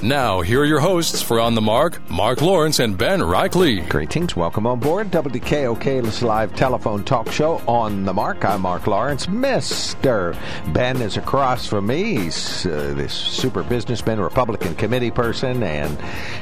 [0.00, 3.88] Now, here are your hosts for On the Mark, Mark Lawrence and Ben Reichley.
[3.88, 4.36] Greetings.
[4.36, 8.44] Welcome on board WKOK's live telephone talk show On the Mark.
[8.44, 9.26] I'm Mark Lawrence.
[9.26, 10.36] Mr.
[10.72, 12.16] Ben is across from me.
[12.16, 15.98] He's uh, this super businessman, Republican committee person, and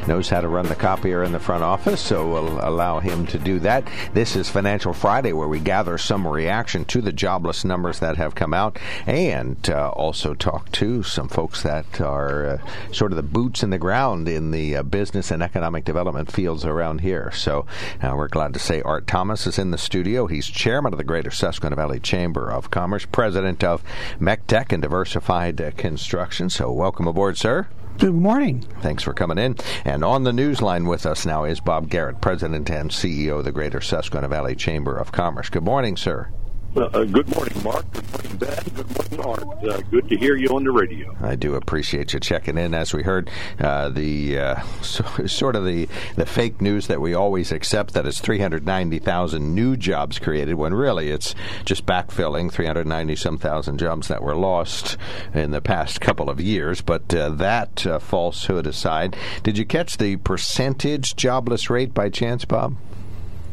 [0.07, 3.39] knows how to run the copier in the front office, so we'll allow him to
[3.39, 3.87] do that.
[4.13, 8.35] This is Financial Friday, where we gather some reaction to the jobless numbers that have
[8.35, 13.23] come out and uh, also talk to some folks that are uh, sort of the
[13.41, 17.31] boots in the ground in the uh, business and economic development fields around here.
[17.33, 17.65] So
[18.03, 20.27] uh, we're glad to say Art Thomas is in the studio.
[20.27, 23.83] He's chairman of the Greater Susquehanna Valley Chamber of Commerce, president of
[24.19, 26.51] MECTEC and Diversified uh, Construction.
[26.51, 27.67] So welcome aboard, sir.
[27.97, 28.61] Good morning.
[28.83, 29.57] Thanks for coming in.
[29.87, 33.47] And on the news line with us now is Bob Garrett, President and CEO of
[33.47, 35.49] the Greater Susquehanna Valley Chamber of Commerce.
[35.49, 36.29] Good morning, sir.
[36.77, 37.85] Uh, good morning, Mark.
[37.93, 38.65] Good morning, Ben.
[38.77, 39.65] Good morning, Art.
[39.65, 41.17] Uh, good to hear you on the radio.
[41.21, 42.75] I do appreciate you checking in.
[42.75, 47.13] As we heard, uh, the uh, so, sort of the, the fake news that we
[47.13, 53.37] always accept that it's 390,000 new jobs created, when really it's just backfilling 390 some
[53.37, 54.97] thousand jobs that were lost
[55.35, 56.83] in the past couple of years.
[56.83, 62.45] But uh, that uh, falsehood aside, did you catch the percentage jobless rate by chance,
[62.45, 62.77] Bob?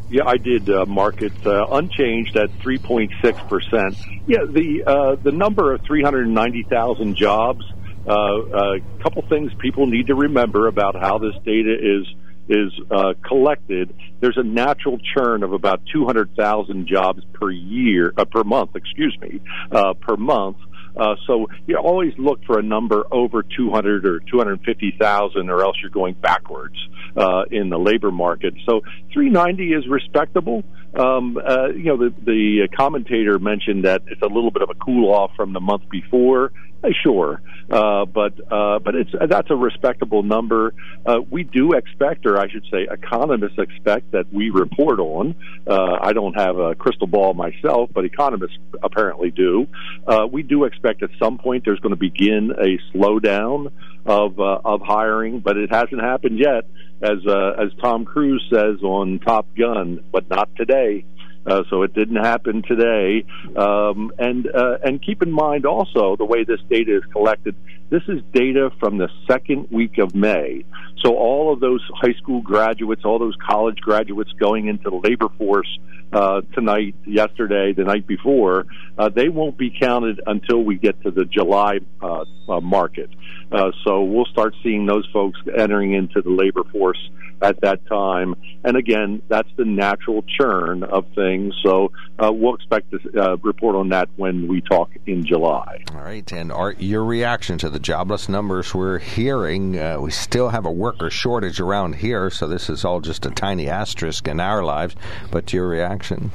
[0.09, 3.97] Yeah, I did uh, mark it uh, unchanged at 3.6 percent.
[4.25, 7.65] Yeah, the uh, the number of 390,000 jobs.
[8.05, 12.07] A uh, couple things people need to remember about how this data is
[12.47, 13.93] is uh, collected.
[14.21, 18.77] There's a natural churn of about 200,000 jobs per year, uh, per month.
[18.77, 20.57] Excuse me, per month.
[20.97, 25.91] Uh, so you always look for a number over 200 or 250,000, or else you're
[25.91, 26.75] going backwards
[27.15, 28.53] uh, in the labor market.
[28.65, 28.81] So
[29.13, 30.63] 390 is respectable.
[30.97, 34.75] Um, uh, you know, the, the commentator mentioned that it's a little bit of a
[34.75, 36.51] cool off from the month before.
[36.83, 40.75] Uh, sure, uh, but uh, but it's that's a respectable number.
[41.05, 45.35] Uh, we do expect, or I should say, economists expect that we report on.
[45.65, 49.67] Uh, I don't have a crystal ball myself, but economists apparently do.
[50.05, 53.71] Uh, we do expect at some point there's going to begin a slowdown
[54.05, 56.65] of of hiring, but it hasn't happened yet.
[57.01, 61.05] As as Tom Cruise says on Top Gun, but not today.
[61.47, 63.25] Uh, so it didn't happen today.
[63.55, 67.55] Um, and uh, and keep in mind also the way this data is collected.
[67.89, 70.65] This is data from the second week of May.
[71.03, 75.29] So all of those high school graduates, all those college graduates going into the labor
[75.37, 75.79] force
[76.11, 78.65] uh, tonight, yesterday, the night before,
[78.97, 83.09] uh, they won't be counted until we get to the July uh, uh, market.
[83.51, 86.99] Uh, so we'll start seeing those folks entering into the labor force
[87.41, 88.35] at that time.
[88.63, 91.53] And again, that's the natural churn of things.
[91.63, 95.83] So uh, we'll expect to uh, report on that when we talk in July.
[95.93, 96.29] All right.
[96.31, 99.77] And Art, your reaction to the jobless numbers we're hearing?
[99.77, 103.29] Uh, we still have a worker shortage around here, so this is all just a
[103.29, 104.95] tiny asterisk in our lives.
[105.29, 106.31] But your reaction?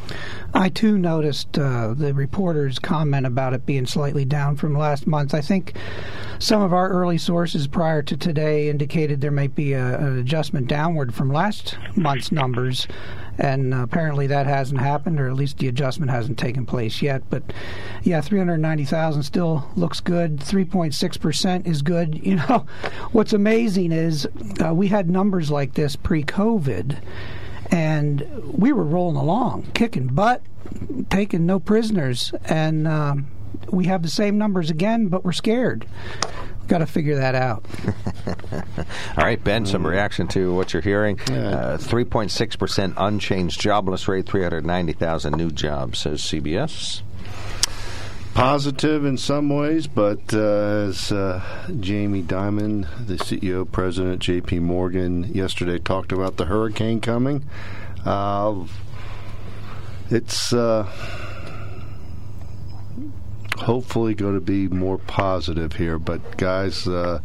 [0.55, 5.35] I too noticed uh, the reporter's comment about it being slightly down from last month.
[5.35, 5.75] I think
[6.39, 10.69] some of our early sources prior to today indicated there might be a, an adjustment
[10.69, 12.87] downward from last month's numbers,
[13.39, 17.23] and uh, apparently that hasn't happened, or at least the adjustment hasn't taken place yet.
[17.31, 17.43] But
[18.03, 20.39] yeah, 390,000 still looks good.
[20.39, 22.21] 3.6 percent is good.
[22.33, 22.65] You know,
[23.11, 24.27] what's amazing is
[24.65, 26.99] uh, we had numbers like this pre-COVID
[27.71, 30.43] and we were rolling along, kicking butt,
[31.11, 33.27] taking no prisoners, and um,
[33.71, 35.87] we have the same numbers again, but we're scared.
[36.69, 37.65] Got to figure that out.
[39.17, 41.21] All right, Ben, some reaction to what you're hearing.
[41.21, 47.03] Uh, 3.6% unchanged jobless rate, 390,000 new jobs, says CBS
[48.35, 51.43] positive in some ways, but uh, as uh,
[51.81, 54.61] Jamie Dimon, the CEO president J.P.
[54.61, 57.45] Morgan, yesterday talked about the hurricane coming,
[58.05, 58.67] uh,
[60.11, 60.85] it's uh,
[63.63, 65.99] hopefully going to be more positive here.
[65.99, 67.21] But guys, uh,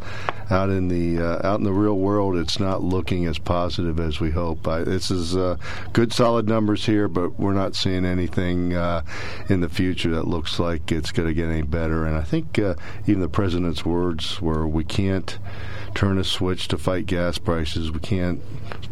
[0.50, 4.20] out in the uh, out in the real world, it's not looking as positive as
[4.20, 4.66] we hope.
[4.66, 5.56] I, this is uh,
[5.92, 9.02] good, solid numbers here, but we're not seeing anything uh,
[9.48, 12.06] in the future that looks like it's going to get any better.
[12.06, 12.74] And I think uh,
[13.06, 15.38] even the president's words were, "We can't."
[15.94, 17.90] turn a switch to fight gas prices.
[17.90, 18.40] We can't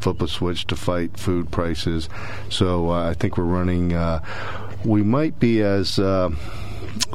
[0.00, 2.08] flip a switch to fight food prices.
[2.48, 3.92] So uh, I think we're running.
[3.92, 4.24] Uh,
[4.84, 6.30] we might be, as uh,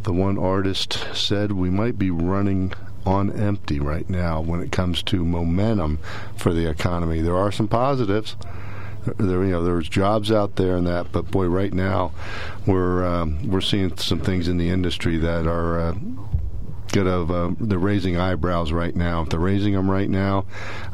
[0.04, 2.74] the one artist said, we might be running
[3.06, 6.00] on empty right now when it comes to momentum
[6.36, 7.22] for the economy.
[7.22, 8.36] There are some positives.
[9.18, 12.12] There, you know, there's jobs out there and that, but boy, right now
[12.68, 15.96] we're um, we're seeing some things in the industry that are uh,
[16.92, 19.22] good of uh, they're raising eyebrows right now.
[19.22, 20.46] If they're raising them right now,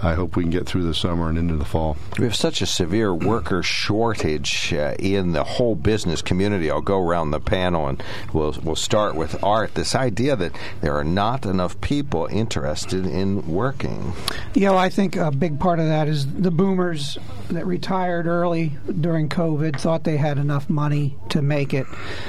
[0.02, 1.98] I hope we can get through the summer and into the fall.
[2.18, 6.70] We have such a severe worker shortage uh, in the whole business community.
[6.70, 8.02] I'll go around the panel and
[8.34, 9.76] we'll we'll start with Art.
[9.76, 14.14] This idea that there are not enough people interested in working.
[14.54, 17.18] You know, I think a big part of that is the boomers
[17.50, 21.88] that retired early during COVID thought they had enough money to make it.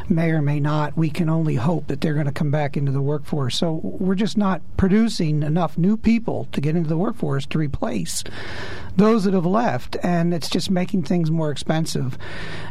[0.09, 0.97] May or may not.
[0.97, 3.58] We can only hope that they're going to come back into the workforce.
[3.59, 8.23] So we're just not producing enough new people to get into the workforce to replace
[8.99, 12.19] those that have left, and it's just making things more expensive.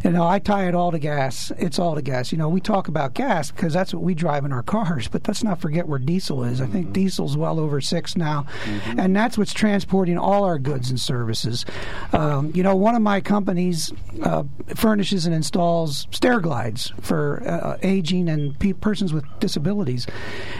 [0.03, 1.53] You know, I tie it all to gas.
[1.57, 2.33] It's all to gas.
[2.33, 5.25] You know, we talk about gas because that's what we drive in our cars, but
[5.25, 6.59] let's not forget where diesel is.
[6.59, 6.93] I think mm-hmm.
[6.93, 8.99] diesel's well over six now, mm-hmm.
[8.99, 11.65] and that's what's transporting all our goods and services.
[12.11, 14.43] Um, you know, one of my companies uh,
[14.75, 20.05] furnishes and installs stair glides for uh, aging and pe- persons with disabilities,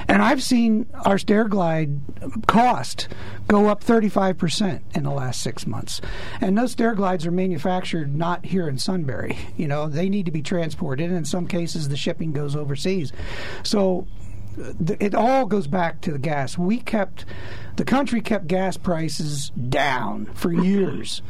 [0.08, 2.00] and I've seen our stair glide
[2.48, 3.08] cost
[3.48, 6.02] go up 35% in the last six months.
[6.42, 9.38] And those stair glides are manufactured not here in Sunbury.
[9.58, 11.10] You know, they need to be transported.
[11.10, 13.12] And in some cases, the shipping goes overseas.
[13.64, 14.08] So
[14.62, 16.58] uh, it all goes back to the gas.
[16.58, 17.26] We kept
[17.78, 21.22] the country kept gas prices down for years,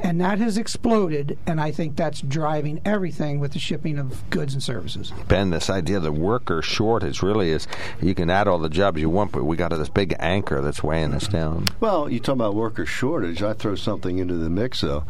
[0.00, 1.36] and that has exploded.
[1.46, 5.12] And I think that's driving everything with the shipping of goods and services.
[5.28, 7.66] Ben, this idea of the worker shortage really is
[8.00, 10.82] you can add all the jobs you want, but we got this big anchor that's
[10.82, 11.66] weighing us down.
[11.80, 13.42] Well, you talk about worker shortage.
[13.42, 15.04] I throw something into the mix though.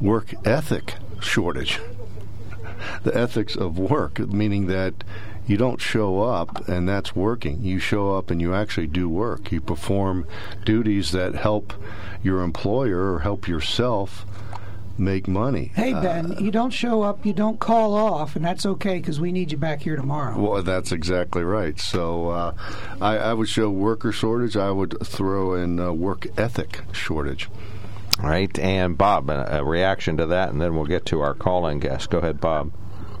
[0.00, 1.80] Work ethic shortage.
[3.02, 4.94] the ethics of work, meaning that
[5.46, 7.62] you don't show up and that's working.
[7.62, 9.52] You show up and you actually do work.
[9.52, 10.26] You perform
[10.64, 11.72] duties that help
[12.22, 14.26] your employer or help yourself
[14.98, 15.72] make money.
[15.74, 19.20] Hey Ben, uh, you don't show up, you don't call off, and that's okay because
[19.20, 20.38] we need you back here tomorrow.
[20.38, 21.78] Well, that's exactly right.
[21.78, 22.54] So uh,
[23.00, 24.56] I, I, would show worker shortage.
[24.56, 27.48] I would throw in work ethic shortage.
[28.22, 32.08] Right, and Bob, a reaction to that, and then we'll get to our call-in guest.
[32.08, 32.72] Go ahead, Bob.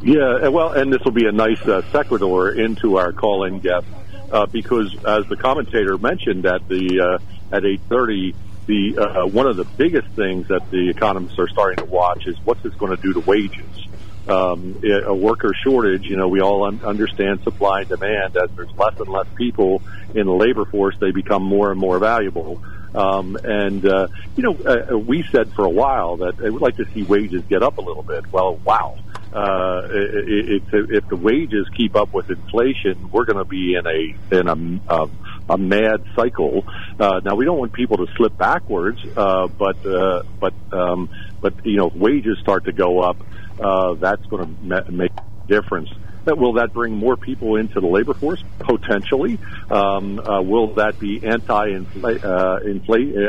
[0.02, 3.86] Yeah, well, and this will be a nice uh, sequitur into our call-in guest
[4.30, 8.34] uh, because, as the commentator mentioned at the uh, at eight thirty,
[8.66, 12.36] the uh, one of the biggest things that the economists are starting to watch is
[12.44, 13.88] what's this going to do to wages.
[14.28, 18.36] Um, a worker shortage, you know, we all un- understand supply and demand.
[18.36, 19.82] As there's less and less people
[20.14, 22.60] in the labor force, they become more and more valuable.
[22.92, 26.76] Um, and uh, you know, uh, we said for a while that I would like
[26.76, 28.32] to see wages get up a little bit.
[28.32, 28.98] Well, wow,
[29.36, 34.38] uh, if, if the wages keep up with inflation, we're going to be in a
[34.40, 35.06] in a, a,
[35.50, 36.64] a mad cycle.
[36.98, 41.10] Uh, now we don't want people to slip backwards, uh, but uh, but um,
[41.42, 43.18] but you know, if wages start to go up,
[43.62, 45.90] uh, that's going to ma- make a difference.
[46.24, 49.38] That will that bring more people into the labor force potentially?
[49.70, 52.56] Um, uh, will that be anti uh,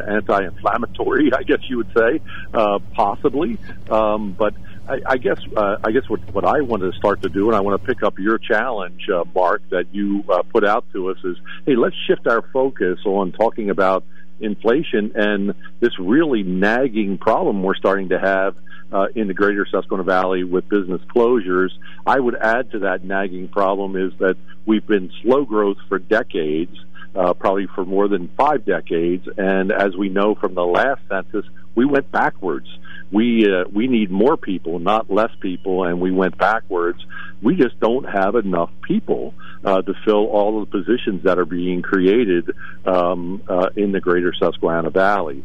[0.10, 1.32] anti-inflammatory?
[1.38, 2.22] I guess you would say
[2.54, 3.60] uh, possibly,
[3.92, 4.54] um, but
[4.88, 7.56] I, I guess uh, I guess what what I want to start to do, and
[7.56, 11.10] I want to pick up your challenge, uh, Mark, that you uh, put out to
[11.10, 14.06] us is, hey, let's shift our focus on talking about
[14.40, 18.56] inflation and this really nagging problem we're starting to have
[18.92, 21.72] uh, in the greater Susquehanna Valley with business closures.
[22.06, 26.76] I would add to that nagging problem is that we've been slow growth for decades.
[27.16, 31.46] Uh, probably for more than five decades, and as we know from the last census,
[31.74, 32.68] we went backwards
[33.12, 37.06] we uh, we need more people, not less people, and we went backwards.
[37.42, 39.34] We just don't have enough people
[39.64, 42.52] uh, to fill all of the positions that are being created
[42.86, 45.44] um, uh, in the greater Susquehanna Valley.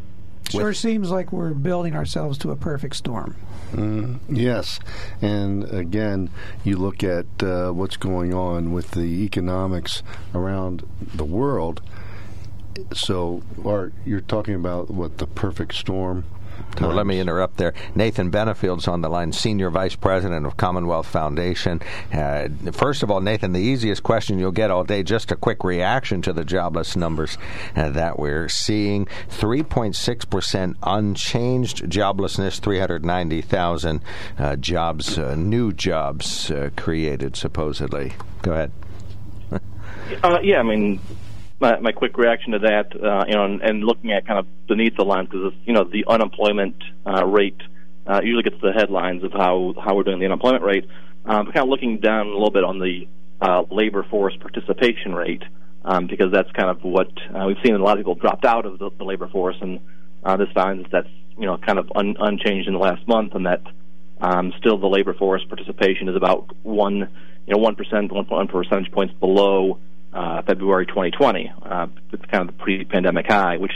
[0.50, 3.37] Sure seems like we're building ourselves to a perfect storm.
[3.73, 4.81] Mm, yes,
[5.23, 6.28] and again,
[6.62, 10.02] you look at uh, what's going on with the economics
[10.35, 11.81] around the world.
[12.92, 16.25] So, Art, you're talking about what the perfect storm
[16.81, 17.75] Well, let me interrupt there.
[17.95, 21.81] Nathan Benefield's on the line, Senior Vice President of Commonwealth Foundation.
[22.12, 25.64] Uh, first of all, Nathan, the easiest question you'll get all day, just a quick
[25.64, 27.37] reaction to the jobless numbers
[27.76, 29.07] uh, that we're seeing.
[29.29, 34.00] 3.6% unchanged joblessness, 390,000
[34.38, 38.14] uh, jobs, uh, new jobs uh, created, supposedly.
[38.43, 38.73] Go ahead.
[40.23, 41.00] Uh, yeah, I mean,
[41.62, 44.47] my, my quick reaction to that, uh, you know, and, and looking at kind of
[44.66, 46.76] beneath the line because you know the unemployment
[47.07, 47.61] uh, rate
[48.07, 50.85] uh, usually gets the headlines of how how we're doing the unemployment rate.
[51.25, 53.07] Um, kind of looking down a little bit on the
[53.40, 55.42] uh, labor force participation rate
[55.85, 57.75] um, because that's kind of what uh, we've seen.
[57.75, 59.81] A lot of people dropped out of the, the labor force, and
[60.25, 63.47] uh, this finds that's you know kind of un, unchanged in the last month, and
[63.47, 63.62] that
[64.21, 67.09] um, still the labor force participation is about one
[67.47, 69.78] you know one percent, one one percentage points below
[70.12, 71.52] uh, February 2020.
[71.62, 73.73] Uh, it's kind of the pre-pandemic high, which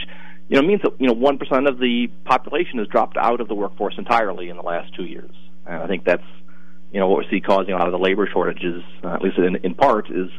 [0.49, 3.49] you know means that you know one percent of the population has dropped out of
[3.49, 5.33] the workforce entirely in the last two years,
[5.67, 6.27] and I think that's
[6.93, 9.39] you know what we see causing a lot of the labor shortages, uh, at least
[9.39, 10.31] in, in part, is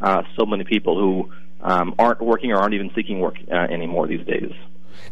[0.00, 1.32] uh, so many people who
[1.62, 4.52] um, aren't working or aren't even seeking work uh, anymore these days.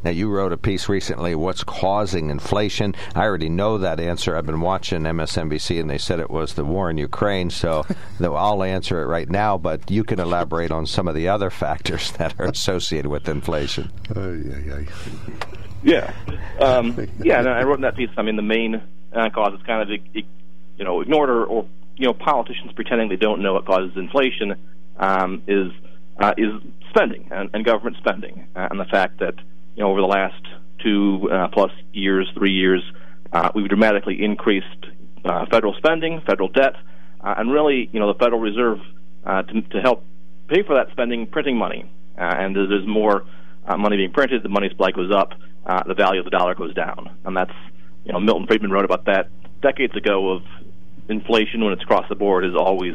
[0.03, 2.95] Now, you wrote a piece recently, What's Causing Inflation?
[3.15, 4.37] I already know that answer.
[4.37, 7.85] I've been watching MSNBC and they said it was the war in Ukraine, so
[8.21, 12.13] I'll answer it right now, but you can elaborate on some of the other factors
[12.13, 13.91] that are associated with inflation.
[14.15, 14.85] Yeah, yeah.
[15.83, 16.15] Yeah.
[16.59, 19.67] Um, yeah, and I wrote in that piece, I mean, the main uh, cause is
[19.67, 23.67] kind of, you know, ignored or, or, you know, politicians pretending they don't know what
[23.67, 24.55] causes inflation
[24.97, 25.71] um, is
[26.19, 26.53] uh, is
[26.91, 29.35] spending and, and government spending, uh, and the fact that
[29.75, 30.43] you know, over the last
[30.83, 32.83] two uh, plus years, three years,
[33.33, 34.87] uh, we've dramatically increased
[35.25, 36.75] uh, federal spending, federal debt,
[37.21, 38.79] uh, and really, you know, the Federal Reserve
[39.25, 40.05] uh, to, to help
[40.49, 41.91] pay for that spending, printing money.
[42.17, 43.25] Uh, and as there's more
[43.79, 45.31] money being printed, the money supply goes up,
[45.87, 47.55] the value of the dollar goes down, and that's,
[48.05, 49.31] you know, Milton Friedman wrote about that
[49.63, 50.33] decades ago.
[50.33, 50.43] Of
[51.09, 52.95] inflation when it's across the board is always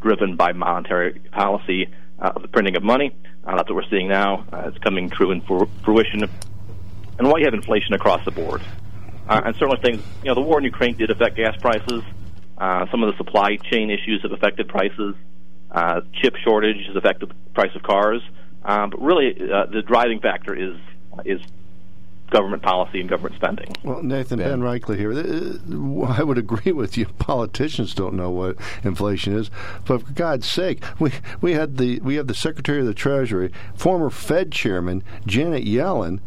[0.00, 3.14] driven by monetary policy of the printing of money.
[3.44, 4.46] Uh, that's what we're seeing now.
[4.52, 6.22] Uh, it's coming true in fruition.
[7.18, 8.62] And why you have inflation across the board.
[9.28, 12.02] Uh, and certainly things, you know, the war in Ukraine did affect gas prices.
[12.58, 15.14] Uh, some of the supply chain issues have affected prices.
[15.70, 18.22] Uh, chip shortage has affected the price of cars.
[18.64, 20.76] Um, but really, uh, the driving factor is
[21.24, 21.40] is
[22.30, 23.68] government policy and government spending.
[23.82, 25.12] Well, Nathan, Ben, ben Reichley here.
[25.12, 27.06] Uh, I would agree with you.
[27.18, 29.50] Politicians don't know what inflation is,
[29.84, 33.52] but for God's sake, we we had the we have the Secretary of the Treasury,
[33.74, 36.20] former Fed Chairman Janet Yellen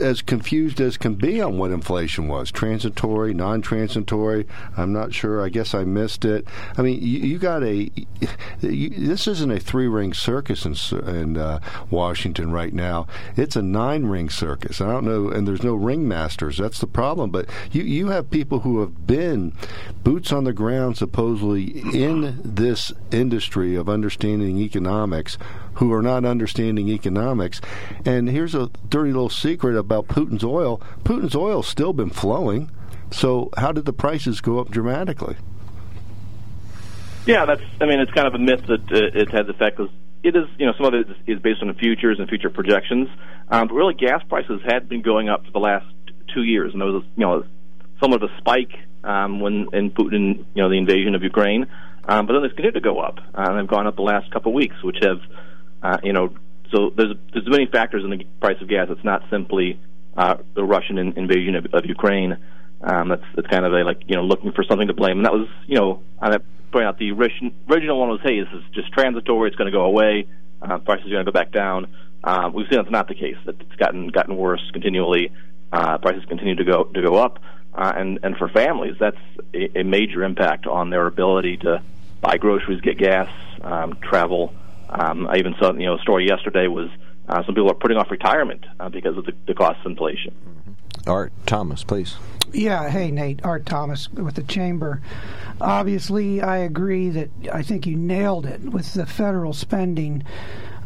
[0.00, 4.46] as confused as can be on what inflation was transitory, non transitory.
[4.76, 5.44] I'm not sure.
[5.44, 6.46] I guess I missed it.
[6.76, 7.90] I mean, you, you got a.
[8.60, 10.74] You, this isn't a three ring circus in,
[11.08, 13.06] in uh, Washington right now.
[13.36, 14.80] It's a nine ring circus.
[14.80, 16.58] I don't know, and there's no ringmasters.
[16.58, 17.30] That's the problem.
[17.30, 19.52] But you, you have people who have been
[20.02, 25.38] boots on the ground, supposedly, in this industry of understanding economics
[25.78, 27.60] who are not understanding economics.
[28.04, 30.80] And here's a dirty little secret about Putin's oil.
[31.04, 32.70] Putin's oil's still been flowing.
[33.10, 35.36] So how did the prices go up dramatically?
[37.26, 37.62] Yeah, that's.
[37.80, 39.92] I mean, it's kind of a myth that uh, it has effect because
[40.22, 40.46] it is.
[40.58, 43.08] You know, some of it is based on the futures and future projections.
[43.50, 45.86] Um, but really, gas prices had been going up for the last
[46.34, 47.44] two years, and there was, you know,
[48.00, 48.72] somewhat of a spike
[49.04, 51.66] um, when in Putin, you know, the invasion of Ukraine.
[52.06, 54.30] Um, but then they continued to go up, uh, and they've gone up the last
[54.32, 55.20] couple of weeks, which have
[55.82, 56.34] uh, you know,
[56.70, 58.88] so there's there's many factors in the price of gas.
[58.90, 59.80] It's not simply
[60.16, 62.36] uh, the Russian in, invasion of, of Ukraine.
[62.80, 65.26] Um, that's that's kind of a like you know looking for something to blame, and
[65.26, 66.36] that was you know I
[66.72, 69.84] point out the original one was hey this is just transitory, it's going to go
[69.84, 70.26] away,
[70.62, 71.86] uh, prices are going to go back down.
[72.22, 73.36] Uh, we've seen that's not the case.
[73.46, 75.32] That it's gotten gotten worse continually.
[75.72, 77.38] Uh, prices continue to go to go up,
[77.74, 79.18] uh, and and for families that's
[79.54, 81.82] a, a major impact on their ability to
[82.20, 83.30] buy groceries, get gas,
[83.62, 84.52] um, travel.
[84.88, 86.88] Um, I even saw you know a story yesterday was
[87.28, 90.34] uh, some people are putting off retirement uh, because of the, the cost of inflation.
[90.34, 91.10] Mm-hmm.
[91.10, 92.16] Art Thomas, please.
[92.52, 95.02] Yeah, hey Nate, Art Thomas with the Chamber.
[95.60, 100.24] Obviously, I agree that I think you nailed it with the federal spending.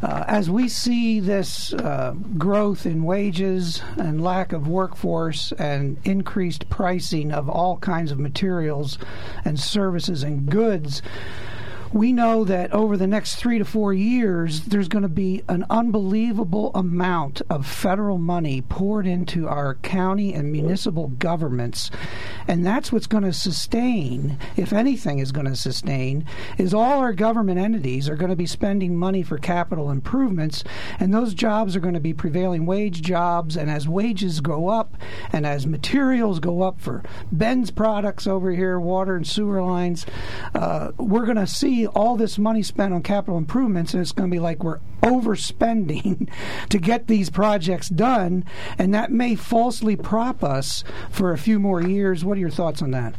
[0.03, 6.69] Uh, as we see this uh, growth in wages and lack of workforce and increased
[6.69, 8.99] pricing of all kinds of materials
[9.45, 11.03] and services and goods,
[11.93, 15.67] we know that over the next three to four years, there's going to be an
[15.69, 21.91] unbelievable amount of federal money poured into our county and municipal governments.
[22.49, 26.25] And that's what's going to sustain, if anything is going to sustain,
[26.59, 30.65] is all our government entities are going to be spending money for capital improvements,
[30.99, 33.57] and those jobs are going to be prevailing wage jobs.
[33.57, 34.97] And as wages go up,
[35.33, 40.07] and as materials go up for Ben's products over here, water and sewer lines,
[40.55, 44.31] uh, we're going to see all this money spent on capital improvements, and it's going
[44.31, 46.29] to be like we're overspending
[46.69, 48.45] to get these projects done,
[48.79, 52.25] and that may falsely prop us for a few more years.
[52.33, 53.15] What are your thoughts on that?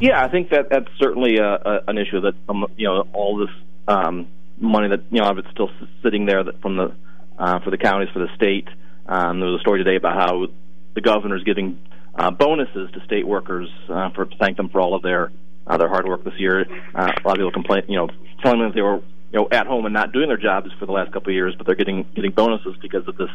[0.00, 3.36] Yeah, I think that that's certainly a, a, an issue that um, you know all
[3.36, 3.54] this
[3.86, 5.68] um, money that you know it's still
[6.02, 6.96] sitting there that from the
[7.38, 8.66] uh, for the counties for the state.
[9.04, 10.46] Um, there was a story today about how
[10.94, 11.78] the governor is giving
[12.14, 15.30] uh, bonuses to state workers uh, for to thank them for all of their
[15.66, 16.64] uh, their hard work this year.
[16.94, 18.08] Uh, a lot of people complain, you know,
[18.42, 20.86] telling them that they were you know at home and not doing their jobs for
[20.86, 23.28] the last couple of years, but they're getting getting bonuses because of this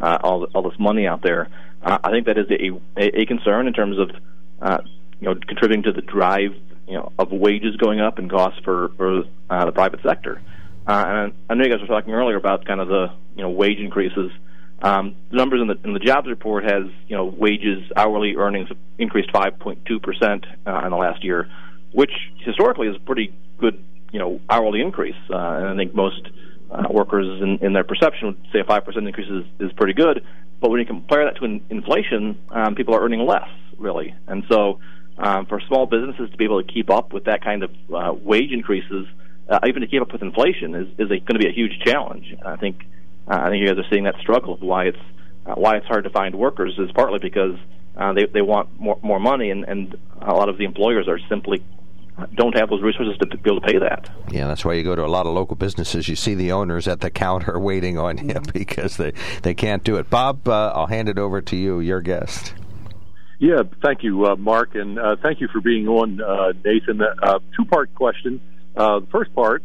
[0.00, 1.48] uh, all all this money out there.
[1.82, 4.10] Uh, I think that is a, a, concern in terms of
[4.60, 4.78] uh,
[5.20, 6.52] you know contributing to the drive
[6.86, 10.40] you know of wages going up and costs for for uh, the private sector.
[10.86, 13.50] Uh, and I know you guys were talking earlier about kind of the you know
[13.50, 14.30] wage increases.
[14.82, 18.68] Um, the numbers in the in the jobs report has you know wages hourly earnings
[18.98, 21.48] increased 5.2 percent uh, in the last year,
[21.92, 22.12] which
[22.44, 25.16] historically is a pretty good you know hourly increase.
[25.30, 26.28] Uh, and I think most
[26.70, 29.92] uh, workers in, in their perception would say a five percent increase is, is pretty
[29.92, 30.24] good.
[30.60, 33.48] But when you compare that to in, inflation, um, people are earning less
[33.78, 34.78] really, and so
[35.18, 38.12] um, for small businesses to be able to keep up with that kind of uh,
[38.12, 39.06] wage increases,
[39.48, 42.34] uh, even to keep up with inflation, is is going to be a huge challenge.
[42.44, 42.84] I think
[43.28, 44.98] uh, I think you guys are seeing that struggle of why it's
[45.46, 47.56] uh, why it's hard to find workers is partly because
[47.96, 51.18] uh, they they want more more money and and a lot of the employers are
[51.28, 51.62] simply
[52.34, 54.10] don't have those resources to be able to pay that.
[54.30, 56.08] Yeah, that's why you go to a lot of local businesses.
[56.08, 58.50] You see the owners at the counter waiting on you mm-hmm.
[58.52, 59.12] because they,
[59.42, 60.10] they can't do it.
[60.10, 62.54] Bob, uh, I'll hand it over to you, your guest.
[63.38, 67.00] Yeah, thank you, uh, Mark, and uh, thank you for being on, uh, Nathan.
[67.00, 68.38] Uh, two part question.
[68.76, 69.62] Uh, the first part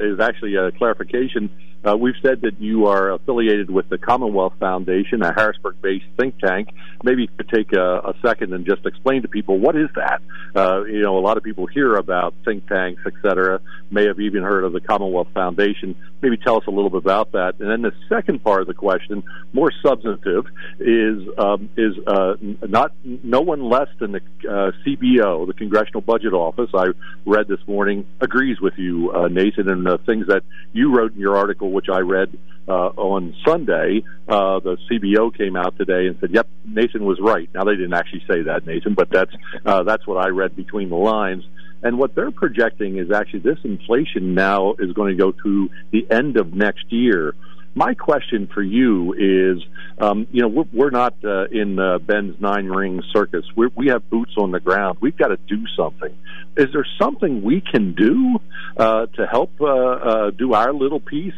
[0.00, 1.50] is actually a clarification
[1.86, 6.68] uh, we've said that you are affiliated with the Commonwealth Foundation, a Harrisburg-based think tank.
[7.02, 10.22] Maybe you could take a, a second and just explain to people what is that.
[10.54, 13.60] Uh, you know, a lot of people hear about think tanks, et cetera,
[13.90, 15.94] may have even heard of the Commonwealth Foundation.
[16.22, 17.54] Maybe tell us a little bit about that.
[17.60, 19.22] And then the second part of the question,
[19.52, 20.46] more substantive,
[20.80, 22.34] is um, is uh,
[22.66, 26.70] not no one less than the uh, CBO, the Congressional Budget Office.
[26.72, 26.86] I
[27.26, 31.20] read this morning agrees with you, uh, Nathan, and the things that you wrote in
[31.20, 36.16] your article which I read uh, on Sunday, uh, the CBO came out today and
[36.20, 39.32] said, "Yep, Nathan was right." Now they didn't actually say that, Nathan, but that's
[39.66, 41.44] uh, that's what I read between the lines.
[41.82, 46.06] And what they're projecting is actually this inflation now is going to go to the
[46.10, 47.34] end of next year.
[47.74, 49.62] My question for you is,
[49.98, 53.44] um, you know, we're, we're not uh, in uh, Ben's nine ring circus.
[53.54, 54.98] We're, we have boots on the ground.
[55.02, 56.16] We've got to do something.
[56.56, 58.38] Is there something we can do
[58.76, 61.34] uh, to help uh, uh, do our little piece?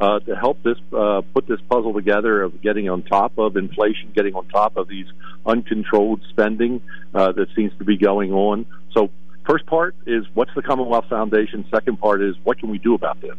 [0.00, 4.12] Uh, to help this uh, put this puzzle together of getting on top of inflation,
[4.14, 5.06] getting on top of these
[5.44, 6.80] uncontrolled spending
[7.14, 8.64] uh, that seems to be going on.
[8.92, 9.10] So,
[9.46, 11.66] first part is what's the Commonwealth Foundation.
[11.70, 13.38] Second part is what can we do about this?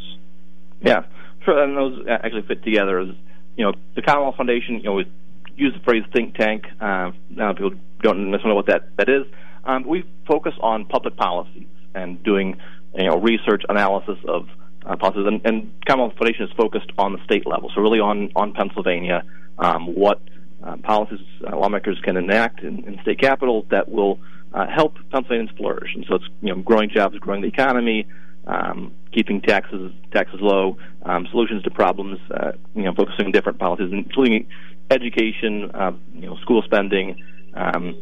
[0.81, 1.05] Yeah,
[1.43, 1.63] sure.
[1.63, 2.99] And those actually fit together.
[2.99, 3.09] As
[3.57, 4.75] you know, the Commonwealth Foundation.
[4.75, 5.11] You know, we
[5.55, 6.65] use the phrase think tank.
[6.79, 7.71] Uh, now people
[8.01, 9.25] don't necessarily know what that that is.
[9.63, 12.57] Um, we focus on public policies and doing
[12.95, 14.47] you know research analysis of
[14.85, 18.31] uh, policies, and, and Commonwealth Foundation is focused on the state level, so really on
[18.35, 19.23] on Pennsylvania,
[19.59, 20.21] um, what
[20.63, 24.19] uh, policies uh, lawmakers can enact in, in state capitals that will
[24.53, 25.91] uh, help Pennsylvanians flourish.
[25.95, 28.07] And so it's you know growing jobs, growing the economy,
[28.47, 33.59] um, keeping taxes taxes low, um, solutions to problems, uh, you know focusing on different
[33.59, 34.47] policies, including
[34.89, 37.21] education, uh, you know school spending.
[37.53, 37.95] Um,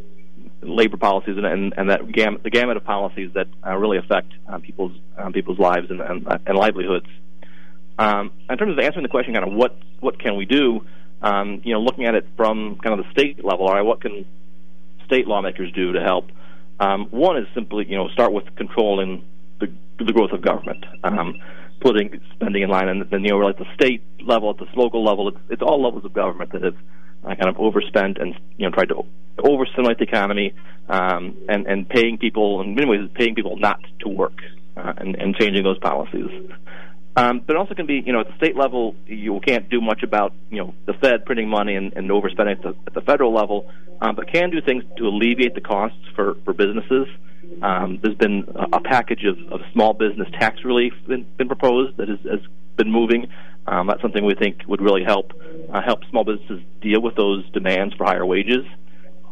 [0.62, 4.32] labor policies and, and, and that gamut, the gamut of policies that uh, really affect
[4.48, 7.08] uh, people's uh, people's lives and, and, and livelihoods.
[7.98, 10.86] Um, in terms of answering the question, kind of what what can we do?
[11.22, 14.02] Um, you know, looking at it from kind of the state level, all right, what
[14.02, 14.26] can
[15.06, 16.30] state lawmakers do to help?
[16.80, 19.26] Um, one is simply, you know, start with controlling
[19.60, 19.68] the,
[19.98, 21.42] the growth of government, um,
[21.82, 25.04] putting spending in line, and then you know, at the state level, at the local
[25.04, 26.78] level, it's, it's all levels of government that have
[27.24, 29.06] uh, kind of overspent and you know tried to
[29.44, 30.54] overstimulate the economy
[30.88, 34.42] um, and and paying people in many ways paying people not to work
[34.78, 36.30] uh, and, and changing those policies.
[37.16, 39.82] Um, but it also can be, you know, at the state level, you can't do
[39.82, 43.02] much about, you know, the Fed printing money and, and overspending at the, at the
[43.02, 47.08] federal level, um, but can do things to alleviate the costs for, for businesses.
[47.62, 51.98] Um, there's been a, a package of, of small business tax relief been, been proposed
[51.98, 52.40] that has, has
[52.78, 53.28] been moving.
[53.70, 55.32] Um, that's something we think would really help
[55.72, 58.66] uh, help small businesses deal with those demands for higher wages.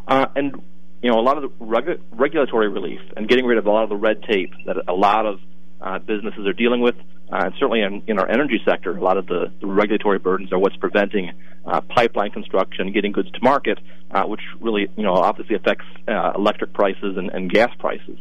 [0.08, 0.62] Uh, and
[1.02, 3.84] you know, a lot of the regu- regulatory relief and getting rid of a lot
[3.84, 5.40] of the red tape that a lot of
[5.82, 6.96] uh, businesses are dealing with,
[7.32, 10.52] uh, and certainly in, in, our energy sector, a lot of the, the regulatory burdens
[10.52, 11.32] are what's preventing
[11.66, 13.80] uh, pipeline construction, getting goods to market,
[14.12, 18.18] uh, which really, you know, obviously affects electric prices and, and gas prices.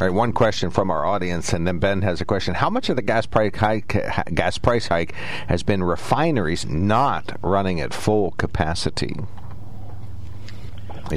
[0.00, 2.54] All right, one question from our audience, and then Ben has a question.
[2.54, 3.88] How much of the gas price hike,
[4.34, 5.12] gas price hike
[5.48, 9.14] has been refineries not running at full capacity?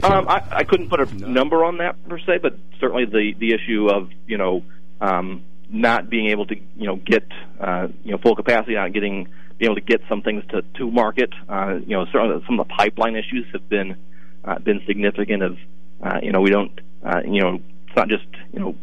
[0.03, 3.53] Um, I, I couldn't put a number on that per se, but certainly the the
[3.53, 4.65] issue of you know
[4.99, 7.25] um, not being able to you know get
[7.61, 10.91] uh, you know full capacity, not getting being able to get some things to to
[10.91, 11.29] market.
[11.47, 13.95] Uh, you know, certainly some of the pipeline issues have been
[14.43, 15.41] uh, been significant.
[15.41, 15.57] Of
[16.01, 17.61] uh, you know, we don't uh, you know
[17.93, 18.75] it's not just you know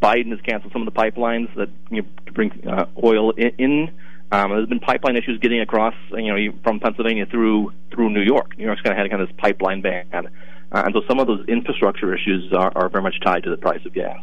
[0.00, 3.52] Biden has canceled some of the pipelines that you know, bring uh, oil in.
[3.58, 3.90] in
[4.30, 8.58] um, there's been pipeline issues getting across, you know, from Pennsylvania through through New York.
[8.58, 10.22] New York's kind of had kind of this pipeline ban, uh,
[10.70, 13.84] and so some of those infrastructure issues are, are very much tied to the price
[13.86, 14.18] of gas.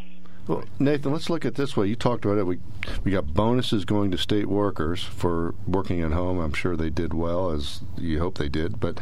[0.47, 1.87] Well, Nathan, let's look at this way.
[1.87, 2.45] You talked about it.
[2.45, 2.59] We
[3.03, 6.37] we got bonuses going to state workers for working at home.
[6.37, 8.79] I'm sure they did well, as you hope they did.
[8.79, 8.99] But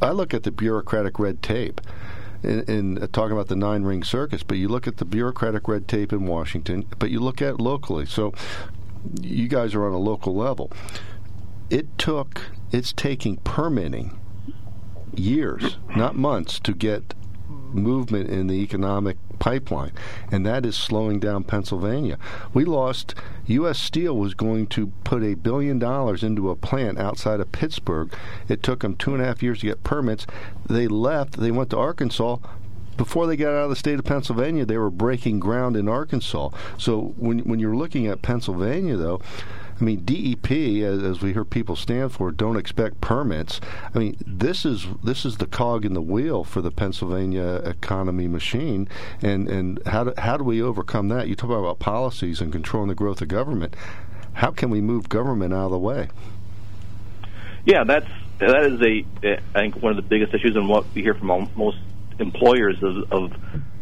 [0.00, 1.80] I look at the bureaucratic red tape.
[2.42, 5.68] In, in uh, talking about the nine ring circus, but you look at the bureaucratic
[5.68, 8.04] red tape in Washington, but you look at locally.
[8.04, 8.32] So
[9.20, 10.70] you guys are on a local level.
[11.70, 14.18] It took, it's taking permitting
[15.14, 17.14] years, not months, to get
[17.48, 19.90] movement in the economic pipeline,
[20.30, 22.16] and that is slowing down Pennsylvania.
[22.54, 23.16] We lost.
[23.46, 23.80] U.S.
[23.80, 28.14] Steel was going to put a billion dollars into a plant outside of Pittsburgh.
[28.48, 30.28] It took them two and a half years to get permits.
[30.64, 31.40] They left.
[31.40, 32.36] They went to Arkansas
[32.96, 36.50] before they got out of the state of Pennsylvania, they were breaking ground in Arkansas.
[36.78, 39.20] So when when you're looking at Pennsylvania, though,
[39.82, 40.52] I mean DEP,
[40.84, 43.60] as, as, we hear people stand for, don't expect permits.
[43.92, 48.28] I mean this is this is the cog in the wheel for the Pennsylvania economy
[48.28, 48.88] machine,
[49.22, 51.26] and and how do, how do we overcome that?
[51.26, 53.74] You talk about policies and controlling the growth of government.
[54.34, 56.10] How can we move government out of the way?
[57.66, 58.06] Yeah, that's
[58.38, 59.04] that is a
[59.56, 61.78] I think one of the biggest issues, and what we hear from most
[62.20, 63.32] employers of, of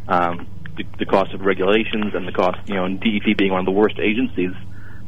[0.09, 3.61] um, the, the, cost of regulations and the cost, you know, and DEP being one
[3.61, 4.53] of the worst agencies.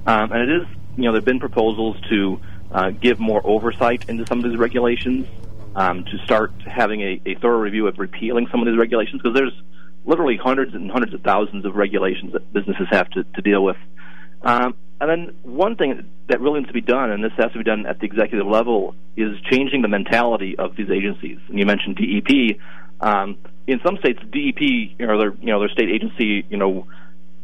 [0.05, 4.09] Um, and it is, you know, there have been proposals to uh, give more oversight
[4.09, 5.27] into some of these regulations,
[5.75, 9.35] um, to start having a, a thorough review of repealing some of these regulations, because
[9.35, 9.63] there's
[10.05, 13.77] literally hundreds and hundreds of thousands of regulations that businesses have to, to deal with.
[14.43, 17.59] Um, and then one thing that really needs to be done, and this has to
[17.59, 21.39] be done at the executive level, is changing the mentality of these agencies.
[21.49, 22.59] And you mentioned DEP.
[23.01, 26.87] Um, in some states, DEP, you know, their you know their state agency, you know,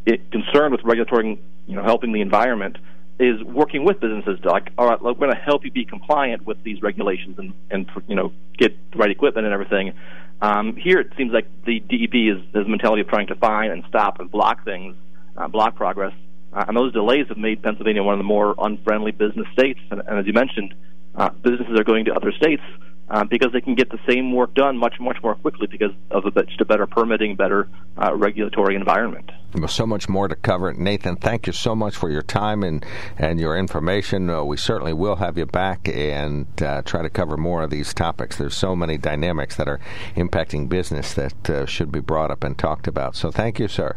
[0.07, 2.79] it, concerned with regulatory, you know, helping the environment,
[3.19, 6.47] is working with businesses to like, all right, we're going to help you be compliant
[6.47, 9.93] with these regulations and and you know get the right equipment and everything.
[10.41, 13.83] Um, here, it seems like the DEP is the mentality of trying to find and
[13.89, 14.95] stop and block things,
[15.37, 16.13] uh, block progress,
[16.53, 19.81] uh, and those delays have made Pennsylvania one of the more unfriendly business states.
[19.91, 20.75] And, and as you mentioned,
[21.17, 22.63] uh, businesses are going to other states
[23.11, 26.25] uh, because they can get the same work done much much more quickly because of
[26.27, 29.31] a, just a better permitting, better uh, regulatory environment.
[29.67, 31.17] So much more to cover, Nathan.
[31.17, 32.85] Thank you so much for your time and
[33.17, 34.29] and your information.
[34.29, 37.95] Uh, we certainly will have you back and uh, try to cover more of these
[37.95, 38.37] topics.
[38.37, 39.81] There's so many dynamics that are
[40.17, 43.17] impacting business that uh, should be brought up and talked about.
[43.17, 43.97] So thank you, sir.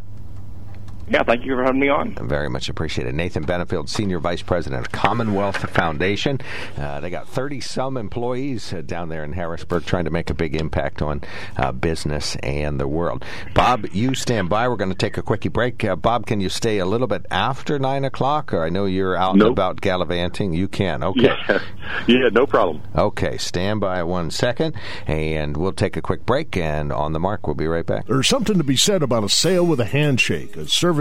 [1.11, 2.15] Yeah, thank you for having me on.
[2.25, 3.13] Very much appreciated.
[3.13, 6.39] Nathan Benefield, Senior Vice President of Commonwealth Foundation.
[6.77, 10.33] Uh, they got 30 some employees uh, down there in Harrisburg trying to make a
[10.33, 11.19] big impact on
[11.57, 13.25] uh, business and the world.
[13.53, 14.69] Bob, you stand by.
[14.69, 15.83] We're going to take a quickie break.
[15.83, 18.53] Uh, Bob, can you stay a little bit after 9 o'clock?
[18.53, 19.47] Or I know you're out nope.
[19.47, 20.53] and about gallivanting.
[20.53, 21.03] You can.
[21.03, 21.23] Okay.
[21.23, 21.61] Yeah.
[22.07, 22.83] yeah, no problem.
[22.95, 24.75] Okay, stand by one second,
[25.07, 26.55] and we'll take a quick break.
[26.55, 28.07] And on the mark, we'll be right back.
[28.07, 31.00] There's something to be said about a sale with a handshake, a service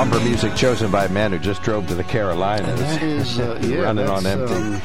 [0.00, 2.80] Bumper music chosen by a man who just drove to the Carolinas.
[3.02, 4.54] Is, uh, yeah, running on empty.
[4.54, 4.80] um,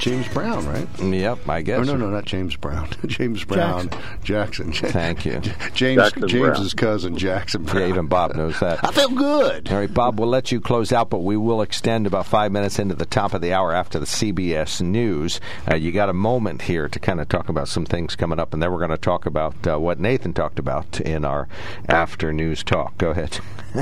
[0.00, 0.88] James Brown, right?
[0.98, 1.80] Yep, I guess.
[1.80, 2.88] Oh no, no, not James Brown.
[3.06, 3.90] James Brown,
[4.24, 4.72] Jackson.
[4.72, 5.40] Thank you.
[5.74, 6.90] James Jackson James's Brown.
[6.90, 7.82] cousin, Jackson Browne.
[7.82, 8.82] Yeah, even Bob knows that.
[8.82, 9.70] I feel good.
[9.70, 12.78] All right, Bob, we'll let you close out, but we will extend about five minutes
[12.78, 15.38] into the top of the hour after the CBS News.
[15.70, 18.54] Uh, you got a moment here to kind of talk about some things coming up,
[18.54, 21.46] and then we're going to talk about uh, what Nathan talked about in our
[21.88, 22.96] after news talk.
[22.98, 23.38] Go ahead.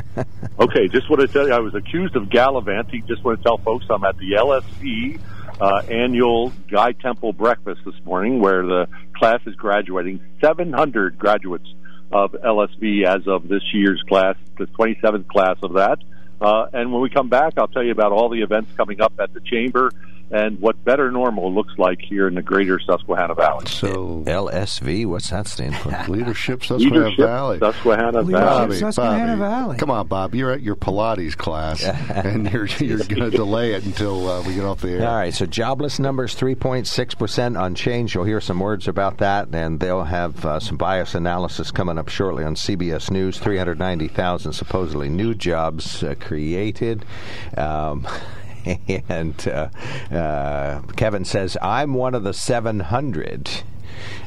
[0.60, 3.06] Okay, just want to tell you, I was accused of gallivanting.
[3.06, 5.18] Just want to tell folks I'm at the LSV
[5.60, 10.20] uh, annual Guy Temple breakfast this morning, where the class is graduating.
[10.40, 11.68] 700 graduates
[12.10, 15.98] of LSV as of this year's class, the 27th class of that.
[16.40, 19.14] Uh, and when we come back, I'll tell you about all the events coming up
[19.18, 19.90] at the chamber
[20.30, 23.66] and what better normal looks like here in the greater Susquehanna Valley.
[23.66, 25.90] So LSV, what's that stand for?
[26.08, 27.58] leadership, Susquehanna Leadership, Valley.
[27.58, 28.66] Susquehanna Leadership, Valley.
[28.66, 29.38] Bobby, Susquehanna Bobby.
[29.38, 29.76] Valley.
[29.78, 30.34] Come on, Bob.
[30.34, 34.54] You're at your Pilates class, and you're you're going to delay it until uh, we
[34.54, 35.08] get off the air.
[35.08, 38.14] All right, so jobless numbers 3.6% unchanged.
[38.14, 42.08] You'll hear some words about that, and they'll have uh, some bias analysis coming up
[42.08, 43.38] shortly on CBS News.
[43.38, 47.04] 390,000 supposedly new jobs uh, created.
[47.56, 48.06] Um,
[49.08, 49.68] and uh,
[50.14, 53.62] uh, Kevin says, I'm one of the 700.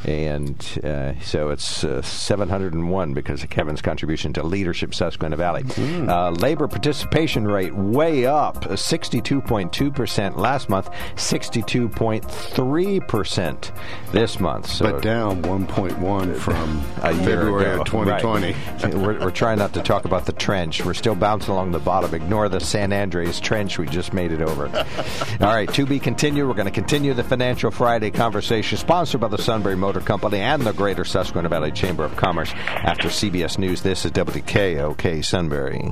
[0.05, 5.63] And uh, so it's uh, 701 because of Kevin's contribution to leadership Susquehanna Valley.
[5.77, 13.71] Uh, labor participation rate way up, uh, 62.2% last month, 62.3%
[14.11, 14.65] this month.
[14.67, 17.81] So but down 1.1 from a year February ago.
[17.81, 18.53] of 2020.
[18.53, 18.93] Right.
[18.95, 20.83] we're, we're trying not to talk about the trench.
[20.83, 22.13] We're still bouncing along the bottom.
[22.13, 23.77] Ignore the San Andreas trench.
[23.77, 24.67] We just made it over.
[25.41, 26.47] All right, to be continued.
[26.47, 30.61] We're going to continue the Financial Friday conversation, sponsored by the Sunbury Motor Company and
[30.61, 32.53] the Greater Susquehanna Valley Chamber of Commerce.
[32.55, 35.91] After CBS News, this is WKOK Sunbury.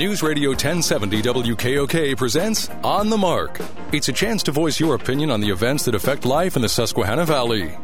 [0.00, 3.60] News Radio 1070 WKOK presents On the Mark.
[3.92, 6.70] It's a chance to voice your opinion on the events that affect life in the
[6.70, 7.76] Susquehanna Valley.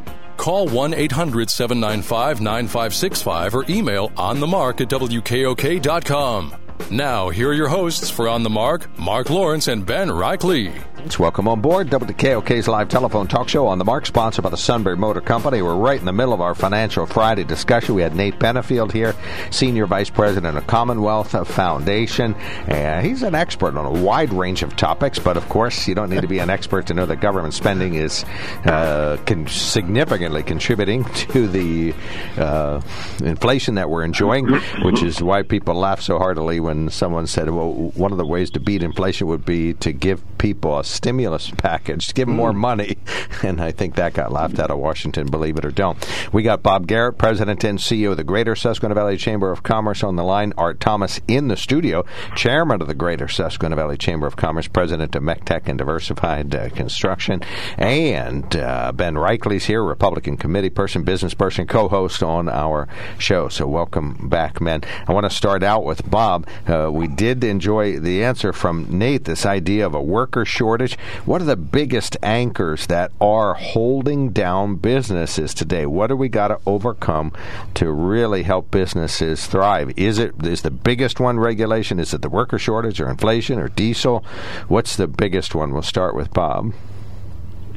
[0.47, 6.55] Call 1 800 795 9565 or email onthemark at WKOK.com.
[6.89, 10.71] Now, here are your hosts for On the Mark, Mark Lawrence and Ben Reichley.
[11.07, 14.97] Welcome on board WKOK's live telephone talk show on the Mark, sponsored by the Sunbury
[14.97, 15.61] Motor Company.
[15.61, 17.95] We're right in the middle of our Financial Friday discussion.
[17.95, 19.15] We had Nate Benefield here,
[19.49, 22.35] Senior Vice President of Commonwealth Foundation.
[22.67, 26.09] And he's an expert on a wide range of topics, but of course, you don't
[26.09, 28.25] need to be an expert to know that government spending is
[28.65, 31.93] uh, con- significantly contributing to the
[32.37, 32.81] uh,
[33.23, 34.47] inflation that we're enjoying,
[34.83, 38.49] which is why people laugh so heartily when someone said, well, one of the ways
[38.51, 42.53] to beat inflation would be to give people a stimulus package, to give them more
[42.53, 42.97] money.
[43.43, 45.97] And I think that got laughed out of Washington, believe it or don't.
[46.33, 50.03] We got Bob Garrett, President and CEO of the Greater Susquehanna Valley Chamber of Commerce
[50.03, 50.53] on the line.
[50.57, 52.03] Art Thomas in the studio,
[52.35, 56.69] Chairman of the Greater Susquehanna Valley Chamber of Commerce, President of MECTEC and Diversified uh,
[56.69, 57.41] Construction.
[57.77, 62.87] And uh, Ben Reichley's here, Republican committee person, business person, co-host on our
[63.19, 63.49] show.
[63.49, 64.81] So welcome back, men.
[65.07, 66.47] I want to start out with Bob.
[66.65, 70.97] Uh, we did enjoy the answer from Nate, this idea of a worker shortage.
[71.23, 75.85] What are the biggest anchors that are holding down businesses today?
[75.85, 77.31] What do we got to overcome
[77.75, 79.93] to really help businesses thrive?
[79.95, 81.97] Is it is the biggest one regulation?
[81.97, 84.25] Is it the worker shortage or inflation or diesel?
[84.67, 85.71] What's the biggest one?
[85.71, 86.73] We'll start with Bob.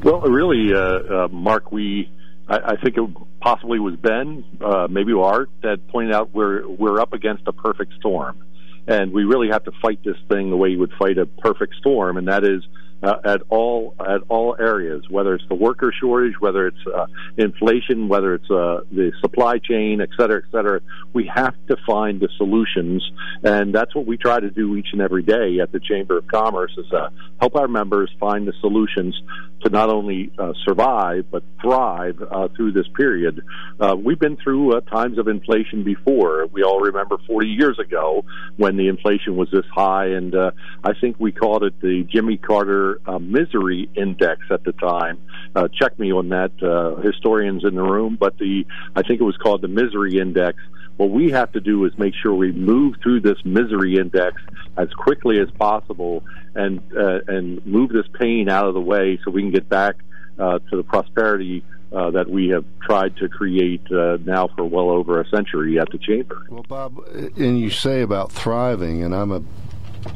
[0.02, 2.10] Well, really, uh, uh, Mark, we
[2.48, 3.08] I, think it
[3.40, 7.92] possibly was Ben, uh, maybe Art, that pointed out we're we're up against a perfect
[7.94, 8.42] storm,
[8.90, 11.76] and we really have to fight this thing the way you would fight a perfect
[11.76, 12.62] storm, and that is
[13.02, 18.08] uh, at all at all areas, whether it's the worker shortage, whether it's uh, inflation,
[18.08, 20.80] whether it's uh, the supply chain, et cetera, et cetera.
[21.12, 23.02] We have to find the solutions,
[23.42, 26.26] and that's what we try to do each and every day at the Chamber of
[26.28, 27.10] Commerce: is uh,
[27.40, 29.20] help our members find the solutions
[29.62, 33.42] to not only uh, survive but thrive uh, through this period.
[33.78, 36.46] Uh, we've been through times of inflation before.
[36.46, 38.24] We all remember 40 years ago
[38.56, 40.50] when the inflation was this high, and uh,
[40.84, 45.20] I think we called it the Jimmy Carter uh, Misery Index at the time.
[45.54, 48.64] Uh, check me on that, uh, historians in the room, but the
[48.96, 50.58] I think it was called the Misery Index.
[50.96, 54.36] What we have to do is make sure we move through this misery index
[54.76, 56.22] as quickly as possible
[56.54, 59.96] and uh, and move this pain out of the way so we can get back
[60.38, 64.90] uh, to the prosperity uh, that we have tried to create uh, now for well
[64.90, 66.46] over a century at the chamber.
[66.50, 66.98] Well, Bob,
[67.36, 69.42] and you say about thriving, and I'm a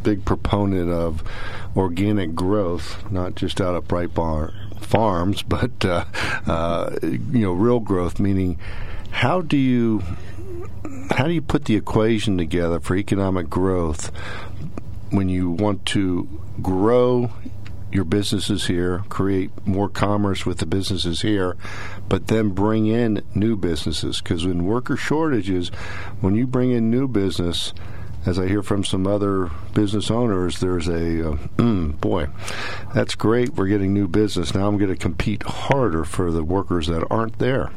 [0.03, 1.23] big proponent of
[1.77, 6.05] organic growth, not just out of Bright Bar Farms, but uh,
[6.47, 8.19] uh, you know, real growth.
[8.21, 8.59] Meaning,
[9.11, 10.03] how do you
[11.11, 14.11] how do you put the equation together for economic growth
[15.11, 16.29] when you want to
[16.61, 17.31] grow
[17.95, 21.57] your businesses here, create more commerce with the businesses here,
[22.09, 24.21] but then bring in new businesses.
[24.21, 25.69] Because in worker shortages,
[26.21, 27.73] when you bring in new business,
[28.27, 32.29] as I hear from some other business owners, there's a uh, mm, boy,
[32.95, 33.55] that's great.
[33.55, 34.55] We're getting new business.
[34.55, 37.71] Now I'm going to compete harder for the workers that aren't there.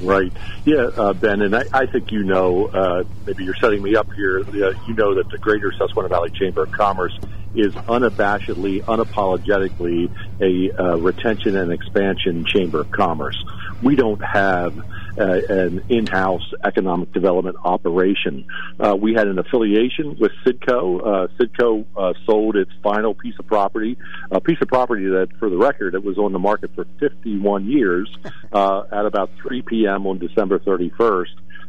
[0.00, 0.32] Right.
[0.64, 4.12] Yeah, uh, Ben, and I, I think you know, uh, maybe you're setting me up
[4.12, 4.40] here.
[4.40, 7.18] Uh, you know that the Greater Susquehanna Valley Chamber of Commerce
[7.56, 13.42] is unabashedly, unapologetically a uh, retention and expansion chamber of commerce.
[13.82, 14.78] We don't have
[15.18, 18.46] uh, an in-house economic development operation.
[18.78, 21.00] Uh, we had an affiliation with Sidco.
[21.00, 23.96] Uh, Citco uh, sold its final piece of property,
[24.30, 27.66] a piece of property that, for the record, it was on the market for 51
[27.66, 28.14] years
[28.52, 30.06] uh, at about 3 p.m.
[30.06, 31.26] on December 31st.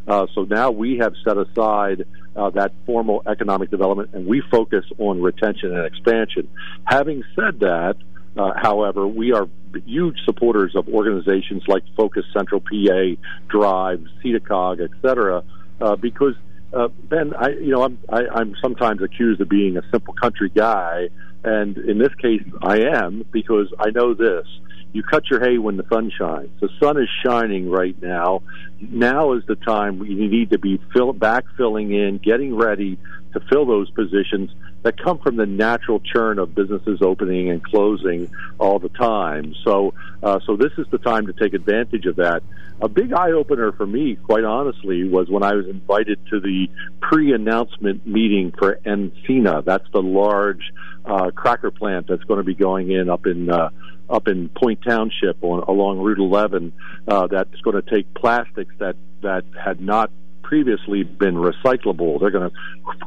[0.08, 4.86] Uh, so now we have set aside uh, that formal economic development and we focus
[5.00, 6.48] on retention and expansion.
[6.86, 7.96] Having said that,
[8.38, 9.50] uh, however, we are
[9.86, 15.44] huge supporters of organizations like Focus Central PA, Drive, SEDA-COG, et cetera,
[15.82, 16.36] uh, because
[16.74, 20.50] uh, Ben, I you know I'm I, I'm sometimes accused of being a simple country
[20.50, 21.10] guy,
[21.44, 24.46] and in this case I am because I know this
[24.94, 26.50] you cut your hay when the sun shines.
[26.60, 28.42] The sun is shining right now.
[28.80, 32.98] Now is the time you need to be fill, backfilling in, getting ready
[33.34, 34.52] to fill those positions
[34.84, 39.54] that come from the natural churn of businesses opening and closing all the time.
[39.64, 42.42] So, uh, so this is the time to take advantage of that.
[42.80, 46.70] A big eye opener for me, quite honestly, was when I was invited to the
[47.02, 49.66] pre-announcement meeting for Encina.
[49.66, 50.72] That's the large
[51.08, 53.70] uh, cracker plant that's going to be going in up in uh,
[54.10, 56.74] up in Point Township on, along Route 11
[57.08, 60.12] uh, that's going to take plastics that that had not
[60.44, 62.20] previously been recyclable.
[62.20, 62.56] They're going to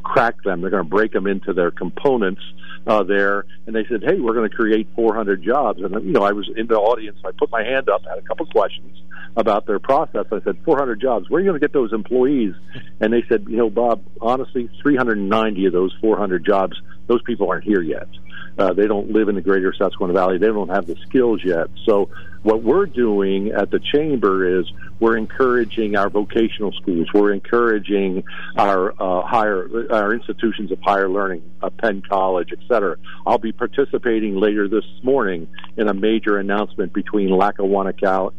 [0.03, 0.61] crack them.
[0.61, 2.41] They're going to break them into their components
[2.85, 3.45] uh, there.
[3.65, 6.49] And they said, "Hey, we're going to create 400 jobs." And you know, I was
[6.55, 7.17] in the audience.
[7.25, 8.97] I put my hand up, had a couple questions
[9.35, 10.25] about their process.
[10.31, 11.29] I said, "400 jobs.
[11.29, 12.53] Where are you going to get those employees?"
[12.99, 16.79] And they said, "You know, Bob, honestly, 390 of those 400 jobs,
[17.11, 18.09] those people aren't here yet."
[18.57, 20.37] Uh, they don't live in the greater Susquehanna Valley.
[20.37, 21.67] They don't have the skills yet.
[21.87, 22.09] So
[22.43, 24.65] what we're doing at the chamber is
[24.99, 27.07] we're encouraging our vocational schools.
[27.13, 28.23] We're encouraging
[28.57, 32.97] our uh, higher our institutions of higher learning, uh, Penn College, et cetera.
[33.25, 35.47] I'll be participating later this morning
[35.77, 37.93] in a major announcement between Lackawanna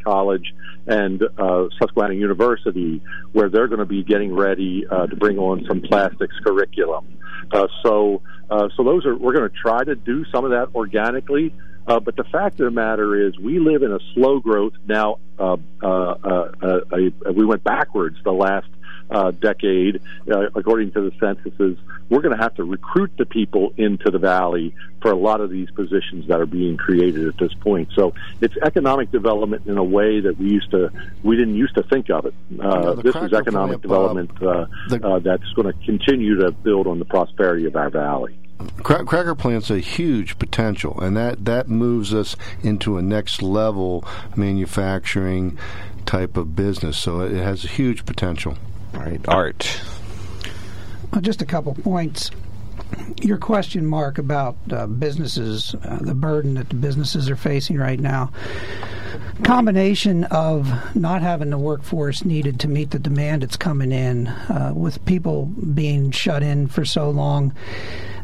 [0.05, 0.55] College
[0.87, 3.01] and uh, Susquehanna University,
[3.33, 7.07] where they're going to be getting ready uh, to bring on some plastics curriculum.
[7.53, 10.69] Uh, so, uh, so those are we're going to try to do some of that
[10.75, 11.55] organically.
[11.87, 15.19] Uh, but the fact of the matter is, we live in a slow growth now.
[15.38, 18.69] Uh, uh, uh, uh we went backwards the last
[19.11, 23.73] uh, decade, uh, according to the censuses, we're going to have to recruit the people
[23.77, 27.53] into the valley for a lot of these positions that are being created at this
[27.55, 27.88] point.
[27.95, 30.91] So it's economic development in a way that we used to
[31.23, 32.35] we didn't used to think of it.
[32.61, 36.99] Uh, this is economic development uh, the, uh, that's going to continue to build on
[36.99, 38.38] the prosperity of our valley.
[38.83, 44.05] Cracker plant's a huge potential, and that that moves us into a next level
[44.37, 45.59] manufacturing
[46.07, 46.99] type of business.
[46.99, 48.57] So it has a huge potential.
[48.94, 49.81] All right, Art.
[51.12, 52.31] Well, just a couple points.
[53.22, 57.98] Your question, Mark, about uh, businesses, uh, the burden that the businesses are facing right
[57.98, 58.31] now.
[59.44, 64.72] Combination of not having the workforce needed to meet the demand that's coming in, uh,
[64.74, 67.55] with people being shut in for so long,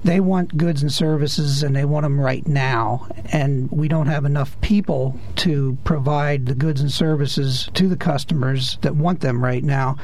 [0.05, 3.07] they want goods and services and they want them right now.
[3.33, 8.79] And we don't have enough people to provide the goods and services to the customers
[8.83, 9.97] that want them right now.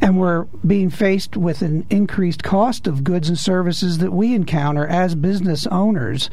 [0.00, 4.86] And we're being faced with an increased cost of goods and services that we encounter
[4.86, 6.30] as business owners.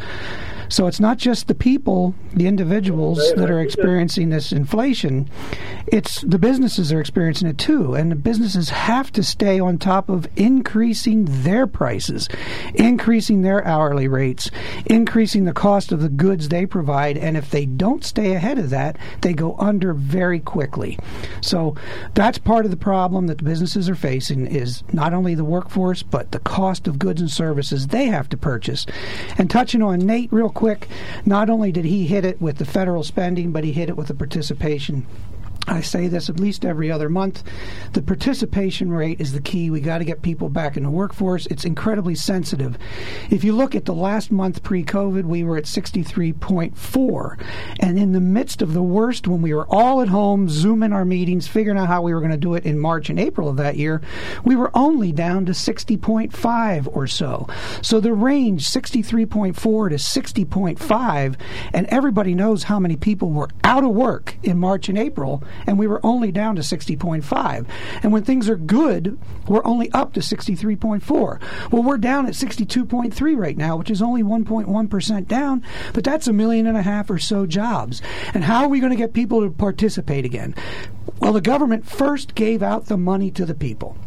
[0.70, 5.30] So it's not just the people, the individuals that are experiencing this inflation,
[5.88, 7.94] it's the businesses are experiencing it too.
[7.94, 12.28] And the businesses have to stay on top of increasing their prices,
[12.76, 14.52] increasing their hourly rates,
[14.86, 17.18] increasing the cost of the goods they provide.
[17.18, 21.00] And if they don't stay ahead of that, they go under very quickly.
[21.42, 21.76] So
[22.14, 26.04] that's part of the problem that the businesses are facing is not only the workforce,
[26.04, 28.86] but the cost of goods and services they have to purchase.
[29.38, 30.88] And touching on Nate real quick,
[31.24, 34.08] not only did he hit it with the federal spending, but he hit it with
[34.08, 35.06] the participation
[35.68, 37.44] I say this at least every other month.
[37.92, 39.70] The participation rate is the key.
[39.70, 41.46] We got to get people back in the workforce.
[41.48, 42.78] It's incredibly sensitive.
[43.30, 47.46] If you look at the last month pre COVID, we were at 63.4.
[47.82, 51.04] And in the midst of the worst, when we were all at home, Zooming our
[51.04, 53.58] meetings, figuring out how we were going to do it in March and April of
[53.58, 54.02] that year,
[54.46, 57.46] we were only down to 60.5 or so.
[57.82, 59.54] So the range 63.4
[59.90, 61.36] to 60.5,
[61.74, 65.80] and everybody knows how many people were out of work in March and April and
[65.80, 67.66] we were only down to 60.5.
[68.04, 71.72] And when things are good, we're only up to 63.4.
[71.72, 76.34] Well, we're down at 62.3 right now, which is only 1.1% down, but that's a
[76.34, 78.02] million and a half or so jobs.
[78.34, 80.56] And how are we going to get people to participate again?
[81.20, 83.98] Well, the government first gave out the money to the people.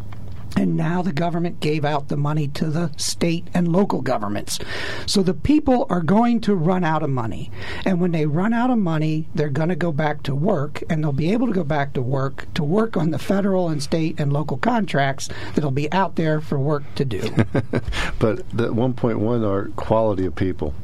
[0.57, 4.59] And now the government gave out the money to the state and local governments.
[5.07, 7.51] So the people are going to run out of money.
[7.85, 11.03] And when they run out of money, they're going to go back to work, and
[11.03, 14.19] they'll be able to go back to work to work on the federal and state
[14.19, 17.21] and local contracts that'll be out there for work to do.
[18.19, 20.75] but the 1.1 are quality of people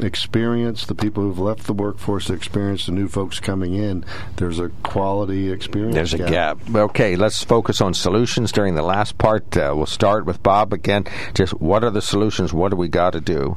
[0.00, 4.04] experience, the people who've left the workforce experience, the new folks coming in,
[4.36, 5.94] there's a quality experience.
[5.94, 6.58] There's a gap.
[6.74, 9.56] Okay, let's focus on solutions during the last part.
[9.56, 11.04] Uh, we'll start with Bob again.
[11.34, 12.52] Just what are the solutions?
[12.52, 13.56] What do we got to do?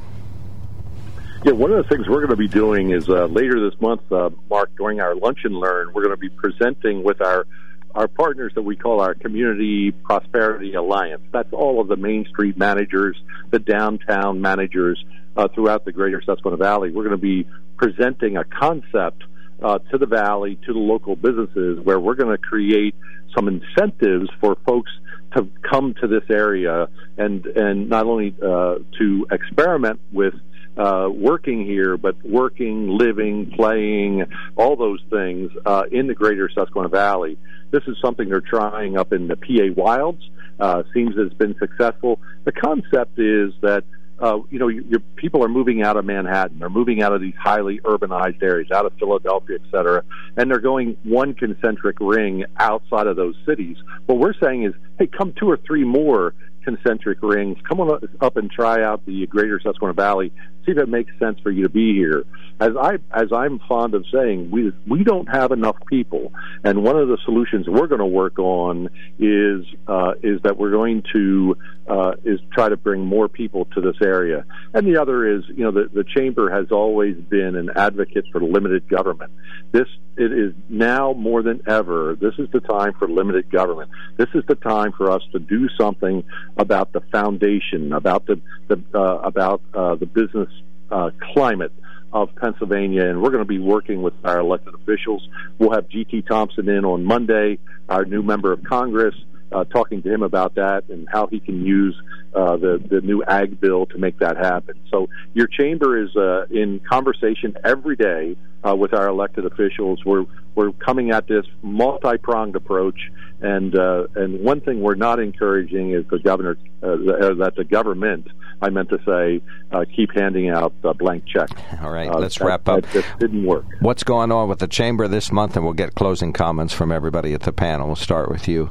[1.44, 4.00] Yeah, one of the things we're going to be doing is uh, later this month,
[4.12, 7.46] uh, Mark, during our lunch and learn, we're going to be presenting with our
[7.94, 11.22] our partners that we call our Community Prosperity Alliance.
[11.30, 13.20] That's all of the Main Street managers,
[13.50, 15.04] the downtown managers
[15.36, 16.90] uh, throughout the greater Susquehanna Valley.
[16.90, 19.24] We're going to be presenting a concept
[19.62, 22.94] uh, to the valley, to the local businesses, where we're going to create
[23.34, 24.90] some incentives for folks
[25.36, 30.34] to come to this area and and not only uh, to experiment with
[30.76, 34.24] uh, working here, but working, living, playing,
[34.56, 37.38] all those things uh, in the greater Susquehanna Valley.
[37.70, 40.22] This is something they're trying up in the PA Wilds.
[40.58, 42.20] Uh, seems it's been successful.
[42.44, 43.84] The concept is that
[44.22, 46.60] uh, you know, your, your people are moving out of Manhattan.
[46.60, 50.04] They're moving out of these highly urbanized areas, out of Philadelphia, et cetera,
[50.36, 53.76] and they're going one concentric ring outside of those cities.
[54.06, 57.58] What we're saying is, hey, come two or three more concentric rings.
[57.68, 60.32] Come on up and try out the greater Susquehanna Valley.
[60.64, 62.24] See if it makes sense for you to be here
[62.62, 66.32] as I as I'm fond of saying, we we don't have enough people,
[66.62, 68.88] and one of the solutions we're going to work on
[69.18, 71.56] is uh, is that we're going to
[71.88, 74.44] uh, is try to bring more people to this area,
[74.74, 78.40] and the other is you know the the chamber has always been an advocate for
[78.40, 79.32] limited government.
[79.72, 82.14] This it is now more than ever.
[82.20, 83.90] This is the time for limited government.
[84.18, 86.22] This is the time for us to do something
[86.58, 90.50] about the foundation, about the, the uh, about uh, the business
[90.92, 91.72] uh, climate
[92.12, 95.26] of Pennsylvania, and we're going to be working with our elected officials.
[95.58, 96.22] We'll have G.T.
[96.22, 99.14] Thompson in on Monday, our new member of Congress,
[99.52, 102.00] uh, talking to him about that and how he can use
[102.34, 104.78] uh, the the new ag bill to make that happen.
[104.90, 108.36] So your chamber is uh, in conversation every day
[108.66, 110.04] uh, with our elected officials.
[110.04, 110.24] We're
[110.54, 112.98] we're coming at this multi pronged approach,
[113.40, 118.28] and uh, and one thing we're not encouraging is the governor uh, that the government.
[118.60, 119.42] I meant to say,
[119.72, 121.50] uh, keep handing out uh, blank checks.
[121.82, 122.82] All right, uh, let's that, wrap up.
[122.92, 123.64] That didn't work.
[123.80, 127.34] What's going on with the chamber this month, and we'll get closing comments from everybody
[127.34, 127.88] at the panel.
[127.88, 128.70] We'll start with you.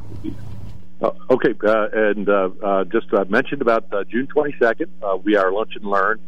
[1.01, 5.85] Uh, okay, uh, and uh, just mentioned about June 22nd, uh, we are Lunch and
[5.85, 6.19] Learn.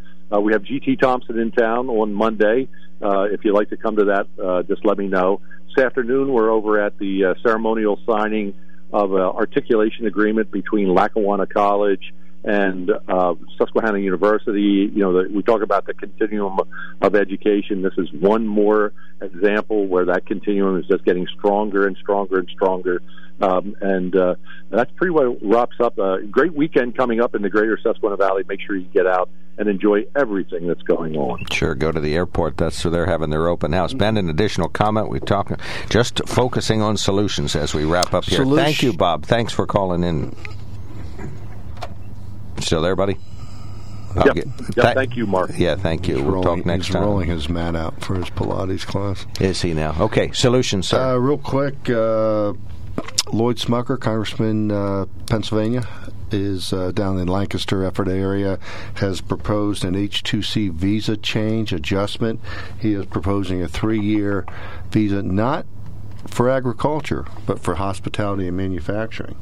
[0.42, 2.68] We have GT Thompson in town on Monday.
[3.00, 5.42] Uh, if you'd like to come to that, just let me know.
[5.68, 8.56] This afternoon, we're over at the ceremonial signing
[8.92, 12.14] of an articulation agreement between Lackawanna College
[12.44, 14.92] and uh, Susquehanna University.
[14.94, 16.60] You know, the, we talk about the continuum
[17.02, 17.82] of education.
[17.82, 22.50] This is one more example where that continuum is just getting stronger and stronger and
[22.50, 23.02] stronger.
[23.42, 24.36] Um, and uh,
[24.70, 28.44] that's pretty well wraps up a great weekend coming up in the greater Susquehanna Valley.
[28.48, 31.46] Make sure you get out and enjoy everything that's going on.
[31.52, 32.58] Sure, go to the airport.
[32.58, 33.94] That's where they're having their open house.
[33.94, 35.10] Ben, an additional comment.
[35.10, 35.52] We talk
[35.90, 38.38] just focusing on solutions as we wrap up here.
[38.38, 38.64] Solution.
[38.64, 39.26] Thank you, Bob.
[39.26, 40.36] Thanks for calling in.
[42.64, 43.18] Still there, buddy?
[44.16, 44.36] Yep.
[44.36, 44.46] Get,
[44.76, 45.52] th- thank you, Mark.
[45.58, 46.16] Yeah, thank you.
[46.16, 47.04] He's we'll rolling, talk next he's time.
[47.04, 49.26] rolling his mat out for his Pilates class.
[49.40, 49.96] Is he now?
[50.00, 51.16] Okay, solutions, sir.
[51.16, 52.54] Uh, real quick, uh,
[53.32, 55.88] Lloyd Smucker, Congressman, uh, Pennsylvania,
[56.32, 58.60] is uh, down in Lancaster, Ephrata area,
[58.96, 62.40] has proposed an H2C visa change adjustment.
[62.80, 64.46] He is proposing a three-year
[64.92, 65.66] visa, not
[66.28, 69.36] for agriculture, but for hospitality and manufacturing.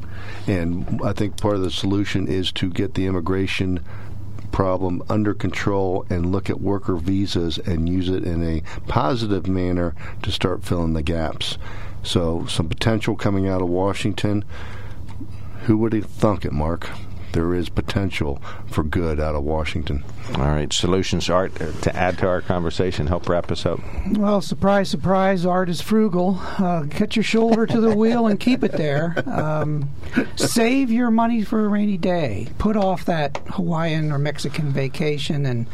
[0.47, 3.83] And I think part of the solution is to get the immigration
[4.51, 9.95] problem under control and look at worker visas and use it in a positive manner
[10.21, 11.57] to start filling the gaps.
[12.03, 14.43] So some potential coming out of Washington.
[15.65, 16.89] Who would have thunk it, Mark?
[17.33, 20.03] There is potential for good out of Washington.
[20.35, 23.79] All right, solutions, Art, to add to our conversation, help wrap us up.
[24.13, 26.37] Well, surprise, surprise, Art is frugal.
[26.57, 29.15] Uh, get your shoulder to the wheel and keep it there.
[29.25, 29.89] Um,
[30.35, 32.47] save your money for a rainy day.
[32.57, 35.67] Put off that Hawaiian or Mexican vacation and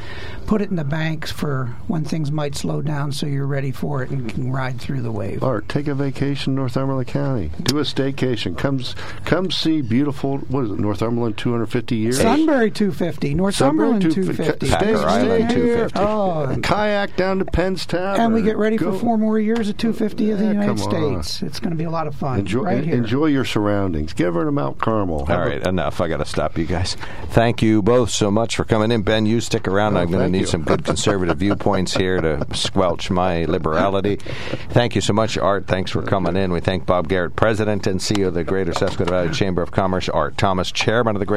[0.46, 4.02] put it in the banks for when things might slow down so you're ready for
[4.04, 5.44] it and can ride through the wave.
[5.44, 7.52] Art, take a vacation in Northumberland County.
[7.64, 8.58] Do a staycation.
[8.58, 8.82] Come,
[9.26, 12.20] come see beautiful, what is it, Northumberland 250 years.
[12.20, 16.00] Sunbury 250, Northumberland 250, Packer Island 250.
[16.00, 18.20] Oh, kayak down to Penn's Tavern.
[18.20, 18.92] And we get ready Go.
[18.92, 21.42] for four more years of 250 of the United States.
[21.42, 22.40] It's going to be a lot of fun.
[22.40, 22.96] Enjoy, right here.
[22.96, 24.12] enjoy your surroundings.
[24.12, 25.26] Give her to Mount Carmel.
[25.30, 26.02] All right, enough.
[26.02, 26.98] I got to stop you guys.
[27.30, 29.04] Thank you both so much for coming in.
[29.04, 29.96] Ben, you stick around.
[29.96, 30.48] Oh, I'm going to need you.
[30.48, 34.18] some good conservative viewpoints here to squelch my liberality.
[34.72, 35.68] Thank you so much, Art.
[35.68, 36.52] Thanks for coming in.
[36.52, 40.10] We thank Bob Garrett, President and CEO of the Greater Susquehanna Valley Chamber of Commerce,
[40.10, 41.37] Art Thomas, Chairman of the Greater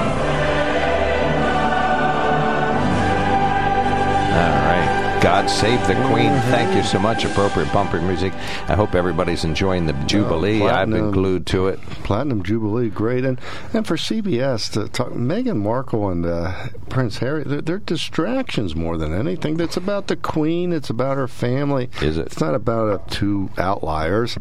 [5.21, 6.31] God Save the Queen.
[6.49, 7.25] Thank you so much.
[7.25, 8.33] Appropriate bumper music.
[8.67, 10.63] I hope everybody's enjoying the Jubilee.
[10.63, 11.79] I've been glued to it.
[12.03, 13.23] Platinum Jubilee, great.
[13.23, 13.39] And
[13.71, 18.97] and for CBS to talk, Meghan Markle and uh, Prince Harry, they're, they're, distractions more
[18.97, 19.57] than anything.
[19.57, 20.73] That's about the Queen.
[20.73, 21.91] It's about her family.
[22.01, 22.25] Is it?
[22.25, 24.39] It's not about uh, two outliers.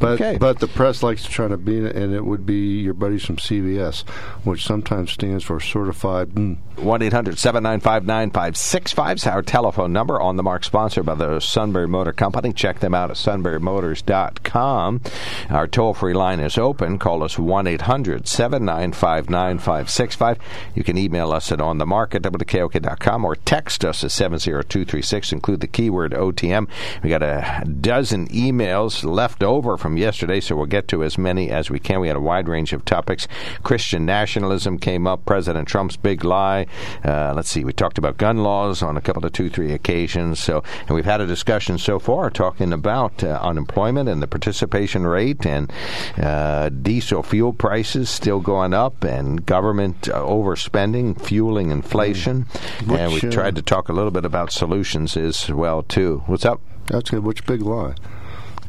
[0.00, 0.38] But okay.
[0.38, 3.36] but the press likes to try to be, and it would be your buddies from
[3.36, 4.08] CBS,
[4.44, 6.30] which sometimes stands for certified.
[6.30, 6.58] Mm.
[6.76, 11.88] One 800 795 9565 is our telephone number on the mark, sponsored by the Sunbury
[11.88, 12.52] Motor Company.
[12.52, 15.00] Check them out at sunburymotors.com.
[15.48, 16.98] Our toll free line is open.
[16.98, 20.38] Call us 1 800 795 9565.
[20.74, 25.32] You can email us at onthemark at wkok.com or text us at 70236.
[25.32, 26.68] Include the keyword OTM.
[27.02, 31.50] We got a dozen emails left over from yesterday, so we'll get to as many
[31.50, 32.00] as we can.
[32.00, 33.26] We had a wide range of topics.
[33.62, 36.66] Christian nationalism came up, President Trump's big lie.
[37.04, 40.09] Uh, let's see, we talked about gun laws on a couple of two, three occasions.
[40.34, 45.06] So, and we've had a discussion so far talking about uh, unemployment and the participation
[45.06, 45.72] rate and
[46.18, 52.46] uh, diesel fuel prices still going up and government uh, overspending, fueling inflation.
[52.86, 56.22] Which, and we tried to talk a little bit about solutions as well too.
[56.26, 56.60] What's up?
[56.86, 57.24] That's good.
[57.24, 57.94] Which big lie?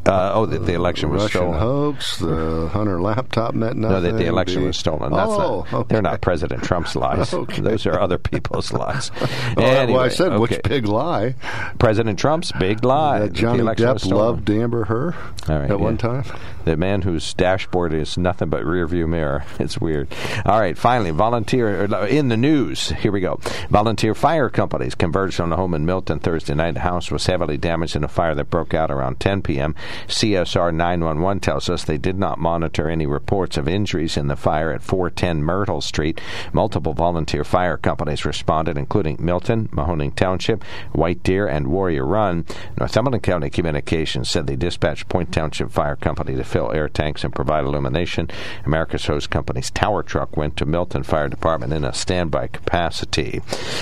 [0.05, 1.59] Uh, oh, that the election was Russian stolen.
[1.59, 2.17] hoax.
[2.17, 3.93] The Hunter laptop meant nothing.
[3.93, 5.13] No, that the election was stolen.
[5.13, 5.93] That's oh, not, okay.
[5.93, 7.31] they're not President Trump's lies.
[7.33, 7.61] okay.
[7.61, 9.11] Those are other people's lies.
[9.55, 10.39] well, anyway, well, I said okay.
[10.39, 11.35] which big lie?
[11.77, 13.19] President Trump's big lie.
[13.19, 15.15] That Johnny Depp loved Amber Heard
[15.47, 15.75] at yeah.
[15.75, 16.23] one time.
[16.65, 19.45] The man whose dashboard is nothing but rearview mirror.
[19.61, 20.07] It's weird.
[20.45, 22.89] All right, finally, volunteer uh, in the news.
[22.89, 23.39] Here we go.
[23.69, 26.73] Volunteer fire companies converged on a home in Milton Thursday night.
[26.73, 29.75] The house was heavily damaged in a fire that broke out around 10 p.m.
[30.07, 34.71] CSR 911 tells us they did not monitor any reports of injuries in the fire
[34.71, 36.21] at 410 Myrtle Street.
[36.53, 40.63] Multiple volunteer fire companies responded, including Milton, Mahoning Township,
[40.93, 42.45] White Deer, and Warrior Run.
[42.77, 47.33] Northumberland County Communications said they dispatched Point Township Fire Company to fill air tanks and
[47.33, 48.29] provide illumination.
[48.65, 53.41] Americus Hose Company's tower truck went to Milton Fire Department in a standby capacity.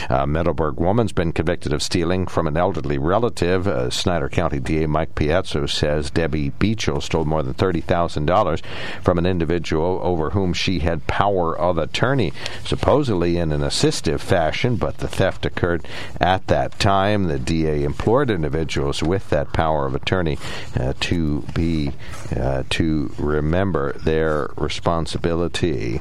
[0.10, 3.68] A Middleburg woman's been convicted of stealing from an elderly relative.
[3.68, 8.62] Uh, Snyder County DA Mike Piazza says says Debbie Beachel stole more than $30,000
[9.04, 12.32] from an individual over whom she had power of attorney,
[12.64, 15.86] supposedly in an assistive fashion, but the theft occurred
[16.22, 17.26] at that time.
[17.26, 20.38] The DA implored individuals with that power of attorney
[20.80, 21.91] uh, to be
[22.36, 26.00] uh, to remember their responsibility.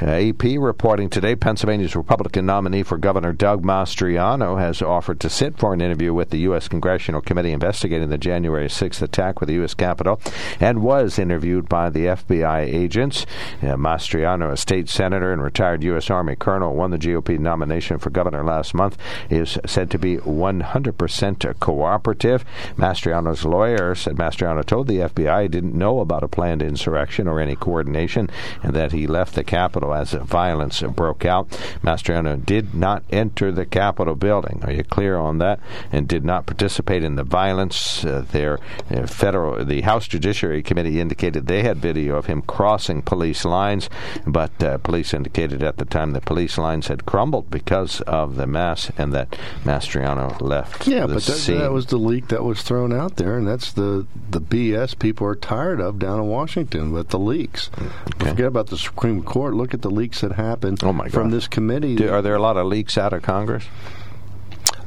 [0.00, 5.58] Uh, AP reporting today Pennsylvania's Republican nominee for Governor Doug Mastriano has offered to sit
[5.58, 6.68] for an interview with the U.S.
[6.68, 9.74] Congressional Committee investigating the January 6th attack with the U.S.
[9.74, 10.20] Capitol
[10.60, 13.26] and was interviewed by the FBI agents.
[13.60, 16.10] Uh, Mastriano, a state senator and retired U.S.
[16.10, 18.96] Army colonel, won the GOP nomination for governor last month,
[19.28, 22.44] is said to be 100% cooperative.
[22.76, 27.40] Mastriano's lawyer said Mastriano told the FBI he didn't know about a planned insurrection or
[27.40, 28.30] any coordination
[28.62, 31.48] and that he left the Capitol as violence broke out.
[31.82, 34.60] Mastriano did not enter the Capitol building.
[34.62, 35.60] Are you clear on that?
[35.90, 38.04] And did not participate in the violence.
[38.04, 38.58] Uh, their
[38.90, 43.88] uh, federal, the House Judiciary Committee indicated they had video of him crossing police lines,
[44.26, 48.46] but uh, police indicated at the time that police lines had crumbled because of the
[48.46, 49.30] mass and that
[49.64, 50.86] Mastriano left.
[50.86, 54.06] Yeah, but that, that was the leak that was thrown out there, and that's the
[54.30, 57.70] the BS people are tired of down in Washington with the leaks.
[58.14, 58.30] Okay.
[58.30, 59.54] Forget about the Supreme Court.
[59.54, 61.96] Look at the leaks that happened Oh, my from this committee.
[61.96, 63.64] Do- are there a lot of leaks out of Congress?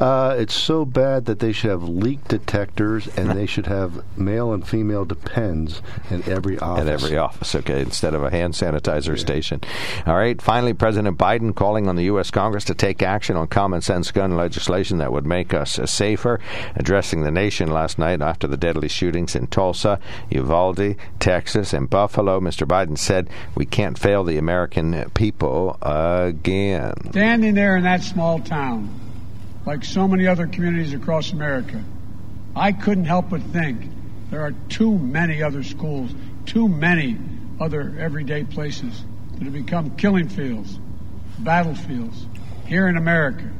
[0.01, 4.51] Uh, it's so bad that they should have leak detectors and they should have male
[4.51, 5.79] and female depends
[6.09, 6.81] in every office.
[6.81, 9.61] At every office, okay, instead of a hand sanitizer station.
[10.07, 12.31] All right, finally, President Biden calling on the U.S.
[12.31, 16.39] Congress to take action on common sense gun legislation that would make us uh, safer.
[16.75, 19.99] Addressing the nation last night after the deadly shootings in Tulsa,
[20.31, 22.67] Uvalde, Texas, and Buffalo, Mr.
[22.67, 27.11] Biden said, We can't fail the American people again.
[27.11, 29.10] Standing there in that small town,
[29.65, 31.83] like so many other communities across America,
[32.55, 33.89] I couldn't help but think
[34.29, 36.11] there are too many other schools,
[36.45, 37.17] too many
[37.59, 39.03] other everyday places
[39.33, 40.79] that have become killing fields,
[41.39, 42.25] battlefields
[42.65, 43.51] here in America.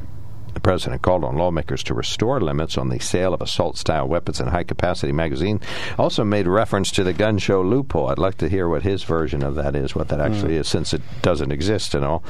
[0.62, 4.50] President called on lawmakers to restore limits on the sale of assault style weapons and
[4.50, 5.60] high capacity magazine.
[5.98, 8.08] Also made reference to the gun show loophole.
[8.08, 10.60] I'd like to hear what his version of that is, what that actually hmm.
[10.60, 12.22] is, since it doesn't exist and all.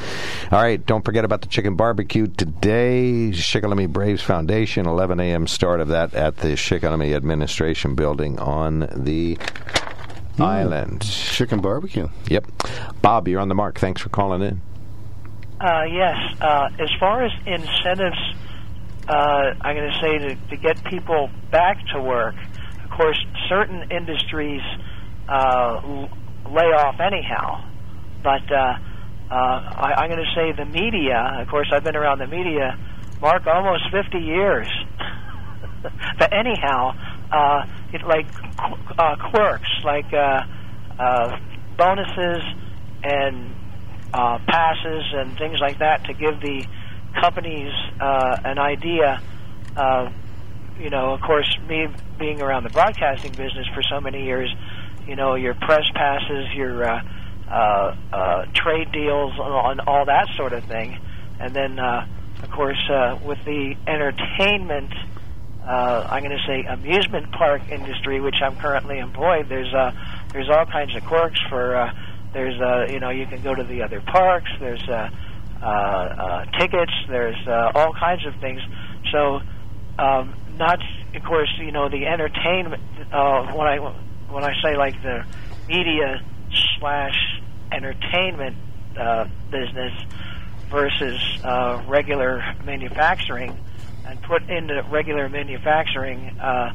[0.50, 3.30] All right, don't forget about the chicken barbecue today.
[3.32, 5.46] Shikellamy Braves Foundation, 11 a.m.
[5.46, 9.38] start of that at the Shikellamy Administration Building on the
[10.36, 10.42] hmm.
[10.42, 11.02] island.
[11.02, 12.08] Chicken barbecue.
[12.28, 12.46] Yep.
[13.02, 13.78] Bob, you're on the mark.
[13.78, 14.60] Thanks for calling in.
[15.60, 16.16] Uh, yes.
[16.40, 18.18] Uh, as far as incentives,
[19.08, 20.18] uh, I'm going to say
[20.50, 22.34] to, get people back to work.
[22.84, 24.60] Of course, certain industries
[25.28, 26.06] uh,
[26.50, 27.64] lay off anyhow,
[28.22, 28.74] but uh,
[29.30, 31.40] uh, I, I'm going to say the media.
[31.40, 32.76] Of course, I've been around the media,
[33.20, 34.68] Mark, almost 50 years.
[36.18, 36.92] but anyhow,
[37.30, 38.26] uh, it like
[38.98, 40.40] uh, quirks, like uh,
[40.98, 41.36] uh,
[41.78, 42.42] bonuses
[43.02, 43.51] and
[44.12, 46.62] uh, passes and things like that to give the
[47.20, 49.20] companies uh, an idea.
[49.76, 50.10] Uh,
[50.76, 51.86] you know, of course, me
[52.18, 54.54] being around the broadcasting business for so many years,
[55.06, 57.00] you know, your press passes, your uh,
[57.50, 60.96] uh, uh, trade deals, and all that sort of thing.
[61.38, 62.02] And then, uh,
[62.42, 64.92] of course, uh, with the entertainment,
[65.66, 69.46] uh, I'm going to say amusement park industry, which I'm currently employed.
[69.48, 69.90] There's uh,
[70.32, 71.76] there's all kinds of quirks for.
[71.76, 71.90] Uh,
[72.32, 74.50] there's uh, you know you can go to the other parks.
[74.58, 75.10] There's uh,
[75.62, 76.92] uh, uh, tickets.
[77.08, 78.60] There's uh, all kinds of things.
[79.12, 79.40] So
[79.98, 80.80] um, not
[81.14, 82.82] of course you know the entertainment.
[83.12, 83.78] Uh, when I
[84.30, 85.24] when I say like the
[85.68, 86.20] media
[86.78, 87.16] slash
[87.70, 88.56] entertainment
[88.98, 89.92] uh, business
[90.70, 93.58] versus uh, regular manufacturing,
[94.06, 96.72] and put into regular manufacturing uh,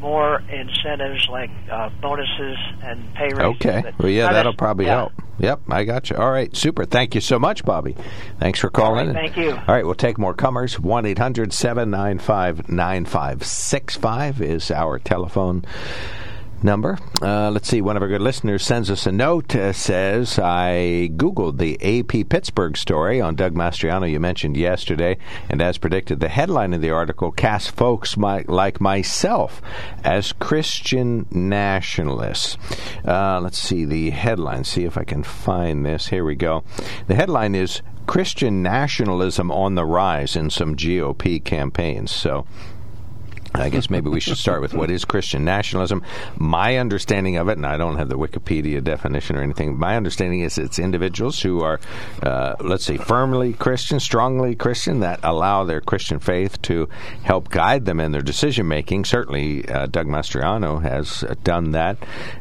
[0.00, 3.56] more incentives like uh, bonuses and pay raises.
[3.56, 3.92] Okay.
[3.98, 4.96] Well, yeah, that'll probably yeah.
[4.96, 5.12] help.
[5.38, 6.16] Yep, I got you.
[6.16, 6.84] All right, super.
[6.86, 7.94] Thank you so much, Bobby.
[8.40, 9.08] Thanks for calling.
[9.08, 9.52] All right, thank you.
[9.52, 10.80] All right, we'll take more comers.
[10.80, 15.64] 1 800 795 9565 is our telephone
[16.66, 16.98] number.
[17.22, 17.80] Uh, let's see.
[17.80, 19.54] One of our good listeners sends us a note.
[19.54, 25.16] Uh, says I googled the AP Pittsburgh story on Doug Mastriano you mentioned yesterday,
[25.48, 29.62] and as predicted, the headline of the article casts folks my, like myself
[30.04, 32.58] as Christian nationalists.
[33.06, 34.64] Uh, let's see the headline.
[34.64, 36.08] See if I can find this.
[36.08, 36.64] Here we go.
[37.06, 42.10] The headline is Christian nationalism on the rise in some GOP campaigns.
[42.10, 42.44] So.
[43.56, 46.02] I guess maybe we should start with what is Christian nationalism.
[46.36, 50.40] My understanding of it, and I don't have the Wikipedia definition or anything, my understanding
[50.40, 51.80] is it's individuals who are,
[52.22, 56.88] uh, let's say, firmly Christian, strongly Christian, that allow their Christian faith to
[57.22, 59.04] help guide them in their decision making.
[59.04, 61.96] Certainly, uh, Doug Mastriano has done that.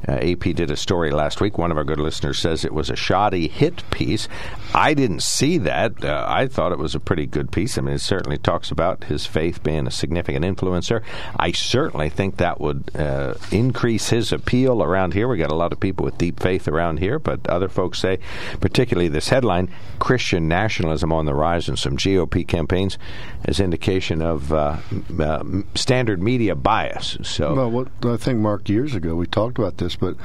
[0.07, 1.57] Uh, AP did a story last week.
[1.57, 4.27] One of our good listeners says it was a shoddy hit piece.
[4.73, 6.03] I didn't see that.
[6.03, 7.77] Uh, I thought it was a pretty good piece.
[7.77, 11.01] I mean, it certainly talks about his faith being a significant influencer.
[11.37, 15.27] I certainly think that would uh, increase his appeal around here.
[15.27, 18.19] We got a lot of people with deep faith around here, but other folks say,
[18.59, 22.97] particularly this headline, Christian nationalism on the rise in some GOP campaigns,
[23.45, 24.77] as indication of uh,
[25.19, 25.43] uh,
[25.75, 27.17] standard media bias.
[27.23, 30.15] So, well, what I think, Mark, years ago we talked about this, but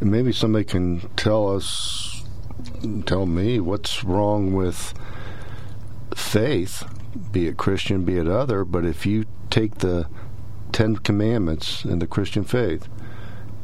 [0.00, 2.24] maybe somebody can tell us,
[3.06, 4.94] tell me what's wrong with
[6.14, 6.84] faith,
[7.32, 8.64] be it Christian, be it other.
[8.64, 10.08] But if you take the
[10.72, 12.88] Ten Commandments in the Christian faith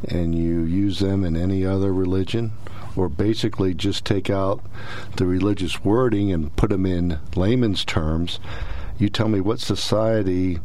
[0.09, 2.53] and you use them in any other religion,
[2.97, 4.61] or basically just take out
[5.17, 8.41] the religious wording and put them in layman's terms,
[8.99, 10.59] you tell me what society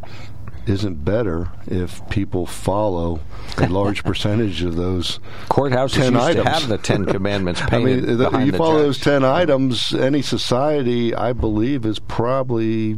[0.68, 3.20] isn't better if people follow
[3.57, 6.45] a large percentage of those courthouses ten used items.
[6.45, 8.03] to have the Ten Commandments painted.
[8.05, 8.86] I mean, the, you follow judge.
[8.86, 12.97] those ten items, any society, I believe, is probably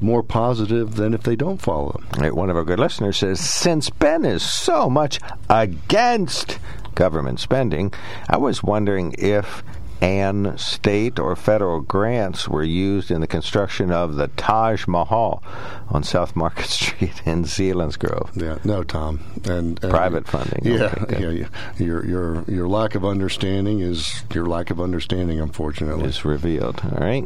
[0.00, 2.20] more positive than if they don't follow them.
[2.22, 6.58] Right, one of our good listeners says, since Ben is so much against
[6.96, 7.92] government spending,
[8.28, 9.62] I was wondering if
[10.04, 15.42] and state or federal grants were used in the construction of the Taj Mahal
[15.88, 18.30] on South Market Street in Selinsgrove.
[18.34, 20.60] Yeah, no, Tom, and, and Private funding.
[20.62, 21.48] Yeah, Okay, yeah, yeah.
[21.78, 25.40] Your your your lack of understanding is your lack of understanding.
[25.40, 26.82] Unfortunately, is revealed.
[26.84, 27.24] All right.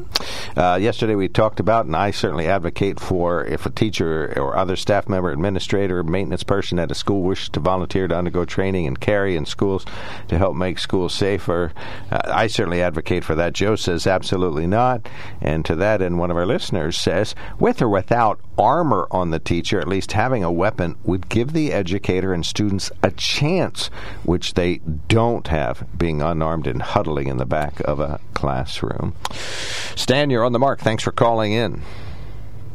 [0.56, 4.76] Uh, yesterday we talked about, and I certainly advocate for if a teacher or other
[4.76, 9.00] staff member, administrator, maintenance person at a school wishes to volunteer to undergo training and
[9.00, 9.84] carry in schools
[10.28, 11.72] to help make schools safer.
[12.12, 13.52] Uh, I certainly advocate for that.
[13.52, 15.08] Joe says absolutely not.
[15.40, 19.38] And to that end, one of our listeners says, with or without armor on the
[19.38, 23.88] teacher, at least having a weapon would give the educator and students a chance,
[24.24, 29.14] which they don't have being unarmed and huddling in the back of a classroom.
[29.32, 30.80] Stan, you're on the mark.
[30.80, 31.82] Thanks for calling in.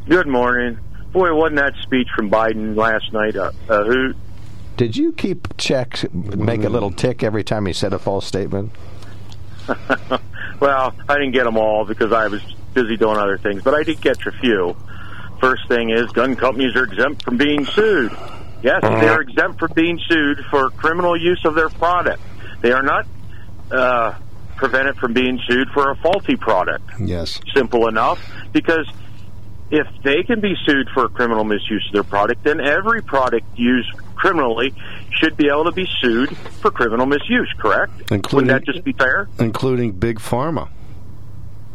[0.08, 0.78] Good morning.
[1.12, 4.16] Boy, wasn't that speech from Biden last night a, a hoot?
[4.76, 8.72] Did you keep check, make a little tick every time he said a false statement?
[10.60, 12.42] well, I didn't get them all because I was
[12.74, 14.76] busy doing other things, but I did catch a few.
[15.40, 18.12] First thing is, gun companies are exempt from being sued.
[18.62, 22.22] Yes, they are exempt from being sued for criminal use of their product.
[22.62, 23.06] They are not
[23.70, 24.14] uh,
[24.56, 26.84] prevented from being sued for a faulty product.
[26.98, 27.40] yes.
[27.54, 28.18] Simple enough,
[28.52, 28.88] because
[29.70, 33.90] if they can be sued for criminal misuse of their product, then every product used
[34.28, 34.72] criminally
[35.20, 37.52] should be able to be sued for criminal misuse.
[37.58, 37.92] Correct?
[38.10, 39.28] Including- Wouldn't that just be fair?
[39.38, 40.68] including big pharma.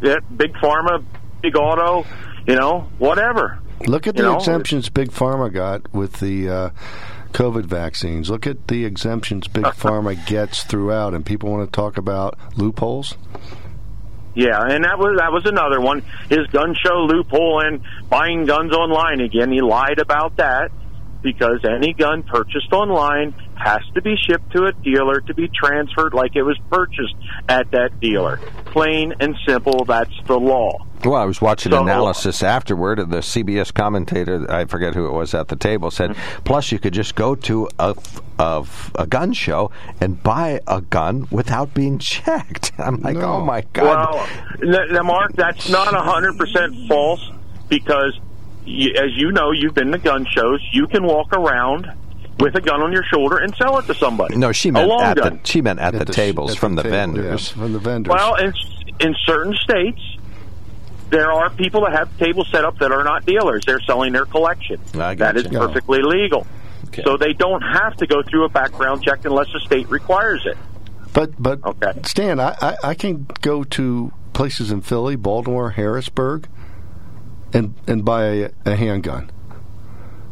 [0.02, 1.04] Yeah, big pharma,
[1.41, 2.06] big auto,
[2.47, 3.60] you know, whatever.
[3.86, 6.70] Look at You the know, exemptions Big Pharma got with the uh,
[7.32, 8.30] COVID vaccines.
[8.30, 13.16] Look at the exemptions Big Pharma gets throughout, and people want to talk about loopholes.
[14.36, 16.02] Yeah, and that was that was another one.
[16.30, 19.52] His gun show loophole and buying guns online again.
[19.52, 20.72] He lied about that
[21.22, 26.13] because any gun purchased online has to be shipped to a dealer to be transferred
[26.13, 27.15] like it was purchased
[27.49, 28.38] at that dealer.
[28.65, 30.86] Plain and simple, that's the law.
[31.03, 35.11] Well, I was watching So- analysis afterward, and the CBS commentator, I forget who it
[35.13, 36.43] was at the table, said, Mm-hmm.
[36.43, 37.95] plus you could just go to a,
[38.38, 38.65] a,
[38.95, 42.72] a gun show and buy a gun without being checked.
[42.80, 43.34] I'm like, No.
[43.36, 44.28] oh my God.
[44.61, 47.30] Well, now, Mark, that's not a hundred percent false
[47.70, 48.28] because, y-
[48.97, 50.61] as you know, you've been to gun shows.
[50.72, 51.91] You can walk around
[52.39, 54.36] with a gun on your shoulder and sell it to somebody.
[54.38, 55.39] no, she meant at gun.
[55.41, 57.49] the she meant at, the, sh- tables at from the, table, vendors.
[57.55, 58.11] yeah, from the vendors.
[58.11, 58.53] Well, in
[58.99, 60.01] in certain states,
[61.09, 63.63] there are people that have tables set up that are not dealers.
[63.65, 64.80] They're selling their collection.
[64.95, 65.57] I That is gotcha.
[65.59, 66.45] perfectly legal.
[66.88, 67.03] Okay.
[67.03, 70.57] So they don't have to go through a background check unless the state requires it.
[71.13, 71.93] But but Okay.
[72.05, 76.47] Stan, I, I, I can go to places in Philly, Baltimore, Harrisburg,
[77.54, 79.32] and and buy a, a handgun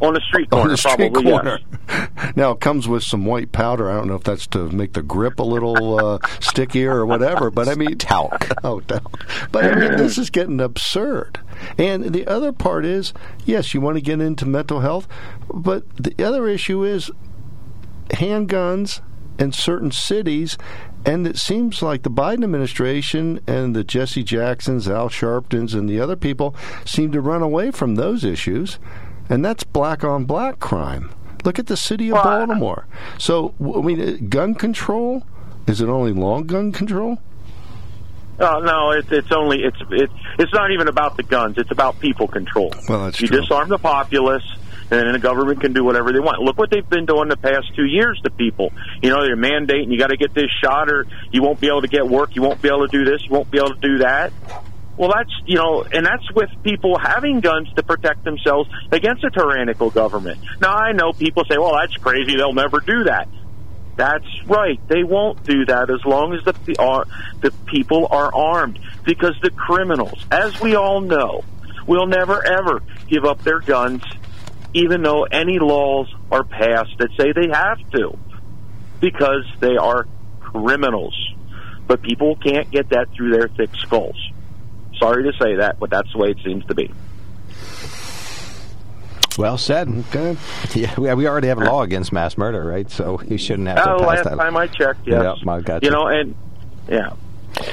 [0.00, 1.58] On the street corner, on the street probably corner.
[1.88, 2.08] yes.
[2.36, 3.90] Now it comes with some white powder.
[3.90, 7.50] I don't know if that's to make the grip a little uh, stickier or whatever.
[7.50, 8.48] But I mean Talc.
[8.64, 9.02] Oh, talc.
[9.50, 11.40] But I mean this is getting absurd.
[11.78, 13.12] And the other part is,
[13.44, 15.08] yes, you want to get into mental health,
[15.52, 17.10] but the other issue is
[18.10, 19.00] handguns
[19.38, 20.58] in certain cities.
[21.04, 26.00] And it seems like the Biden administration and the Jesse Jacksons, Al Sharptons, and the
[26.00, 28.78] other people seem to run away from those issues.
[29.30, 31.10] and that's black on black crime.
[31.44, 32.86] Look at the city of Baltimore.
[33.18, 35.22] So, I mean, gun control
[35.66, 37.18] is it only long gun control?
[38.40, 41.58] Uh, no, it's it's only it's it's it's not even about the guns.
[41.58, 42.72] It's about people control.
[42.88, 43.40] Well, that's you true.
[43.40, 44.44] disarm the populace,
[44.90, 46.40] and the government can do whatever they want.
[46.42, 48.72] Look what they've been doing the past two years to people.
[49.02, 51.82] You know, they're mandating you got to get this shot, or you won't be able
[51.82, 52.34] to get work.
[52.34, 53.22] You won't be able to do this.
[53.24, 54.32] You won't be able to do that.
[54.96, 59.30] Well, that's you know, and that's with people having guns to protect themselves against a
[59.30, 60.40] tyrannical government.
[60.60, 62.36] Now, I know people say, "Well, that's crazy.
[62.36, 63.28] They'll never do that."
[63.94, 64.80] That's right.
[64.88, 67.04] They won't do that as long as the are, uh,
[67.40, 68.78] the people are armed.
[69.04, 71.42] Because the criminals, as we all know,
[71.86, 74.02] will never ever give up their guns,
[74.74, 78.18] even though any laws are passed that say they have to,
[79.00, 80.06] because they are
[80.40, 81.16] criminals.
[81.86, 84.16] But people can't get that through their thick skulls.
[84.98, 86.92] Sorry to say that, but that's the way it seems to be.
[89.38, 89.88] Well said.
[90.10, 90.36] Okay.
[90.74, 92.90] Yeah, we, we already have a law against mass murder, right?
[92.90, 94.36] So you shouldn't have to Oh, pass last that.
[94.36, 95.22] time I checked, yes.
[95.38, 95.94] Yep, I got you you.
[95.94, 96.34] know, and
[96.88, 97.10] yeah,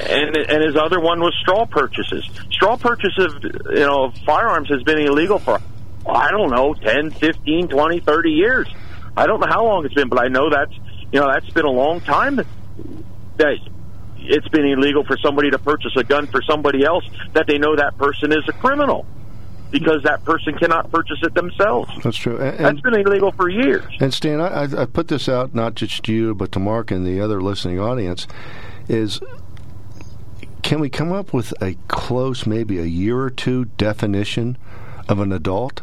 [0.08, 2.24] and and his other one was straw purchases.
[2.52, 5.60] Straw purchases, you know, of firearms has been illegal for
[6.06, 8.68] I don't know, 10, 15, 20, 30 years.
[9.16, 10.72] I don't know how long it's been, but I know that's
[11.12, 12.46] you know that's been a long time that,
[13.38, 13.58] that
[14.18, 17.76] it's been illegal for somebody to purchase a gun for somebody else that they know
[17.76, 19.06] that person is a criminal
[19.70, 21.90] because that person cannot purchase it themselves.
[22.02, 22.38] That's true.
[22.38, 23.84] And, That's been illegal for years.
[24.00, 26.90] And Stan, I, I, I put this out not just to you, but to Mark
[26.90, 28.26] and the other listening audience.
[28.88, 29.20] Is
[30.62, 34.56] can we come up with a close, maybe a year or two definition
[35.08, 35.82] of an adult?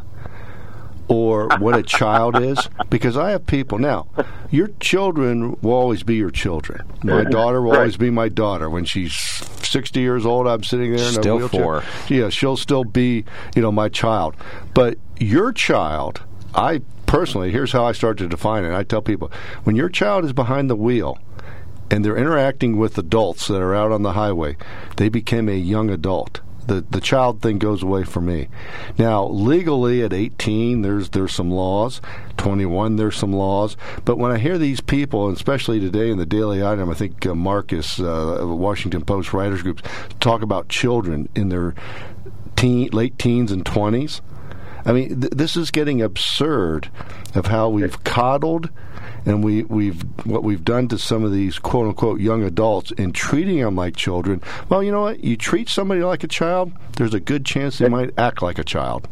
[1.09, 2.57] Or what a child is,
[2.89, 4.07] because I have people now.
[4.51, 6.81] Your children will always be your children.
[7.03, 7.79] My daughter will Right.
[7.79, 8.69] always be my daughter.
[8.69, 11.61] When she's sixty years old, I'm sitting there in Still a wheelchair.
[11.61, 11.83] four.
[12.07, 13.25] Yeah, she'll still be,
[13.55, 14.35] you know, my child.
[14.73, 16.21] But your child,
[16.55, 18.73] I personally, here's how I start to define it.
[18.73, 19.29] I tell people
[19.65, 21.17] when your child is behind the wheel
[21.91, 24.55] and they're interacting with adults that are out on the highway,
[24.95, 26.39] they become a young adult.
[26.67, 28.47] The the child thing goes away for me.
[28.97, 32.01] Now, legally at 18, there's there's some laws.
[32.37, 33.77] 21, there's some laws.
[34.05, 37.35] But when I hear these people, especially today in the Daily Item, I think uh,
[37.35, 39.83] Marcus, uh, Washington Post writers groups,
[40.19, 41.75] talk about children in their
[42.55, 44.21] teen, late teens and 20s.
[44.85, 46.89] I mean, th- this is getting absurd
[47.35, 48.69] of how we've coddled
[49.25, 53.13] and we, we've what we've done to some of these quote unquote young adults in
[53.13, 54.41] treating them like children.
[54.69, 55.23] Well, you know what?
[55.23, 58.63] You treat somebody like a child, there's a good chance they might act like a
[58.63, 59.07] child.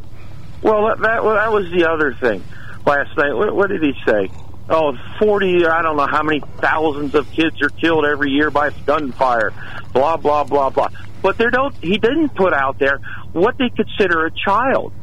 [0.62, 2.44] Well, that that, well, that was the other thing
[2.86, 3.34] last night.
[3.34, 4.30] What, what did he say?
[4.70, 8.70] Oh, 40, I don't know how many thousands of kids are killed every year by
[8.86, 9.54] gunfire.
[9.94, 10.90] Blah blah blah blah.
[11.22, 13.00] But there don't he didn't put out there
[13.34, 14.94] what they consider a child.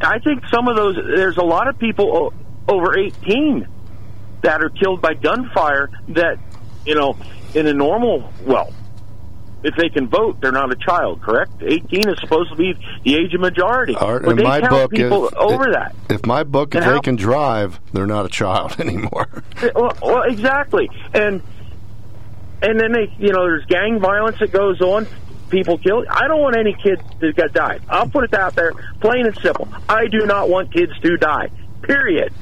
[0.00, 2.32] I think some of those there's a lot of people
[2.68, 3.66] over 18
[4.46, 6.38] that are killed by gunfire that
[6.84, 7.16] you know
[7.54, 8.72] in a normal well
[9.64, 12.72] if they can vote they're not a child correct 18 is supposed to be
[13.04, 15.94] the age of majority Art, but in they my count book, people if, over that
[16.08, 19.26] If my book, if And they can drive, they're not a child anymore.
[19.74, 21.42] well, well, exactly, and
[22.62, 25.06] and then they, you know, there's gang violence that goes on.
[25.50, 26.06] People killed.
[26.08, 27.82] I don't want any kids to get died.
[27.88, 29.68] I'll put it out there, plain and simple.
[29.88, 31.50] I do not want kids to die.
[31.82, 32.32] Period.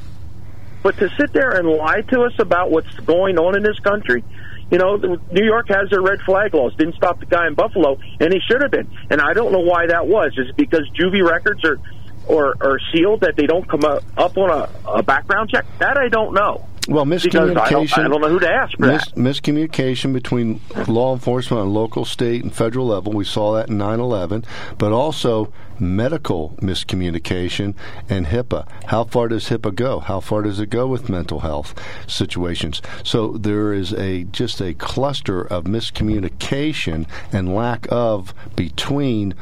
[0.85, 4.23] But to sit there and lie to us about what's going on in this country,
[4.71, 6.75] you know, New York has their red flag laws.
[6.77, 8.91] Didn't stop the guy in Buffalo, and he should have been.
[9.09, 10.33] And I don't know why that was.
[10.37, 11.79] Is it because juvie records are
[12.27, 14.69] or are sealed that they don't come up, up on a,
[14.99, 15.65] a background check?
[15.79, 16.69] That I don't know.
[16.87, 18.05] Well, Because I don't, miscommunication.
[18.05, 19.15] I don't know who to ask for Mis- that.
[19.15, 23.13] miscommunication between law enforcement on local, state, and federal level.
[23.13, 24.45] We saw that in 9 11,
[24.77, 27.75] but also medical miscommunication
[28.11, 28.69] and HIPAA.
[28.87, 30.01] How far does HIPAA go?
[30.01, 31.75] How far does it go with mental health
[32.07, 32.83] situations?
[33.03, 39.35] So there is a just a cluster of miscommunication and lack of between,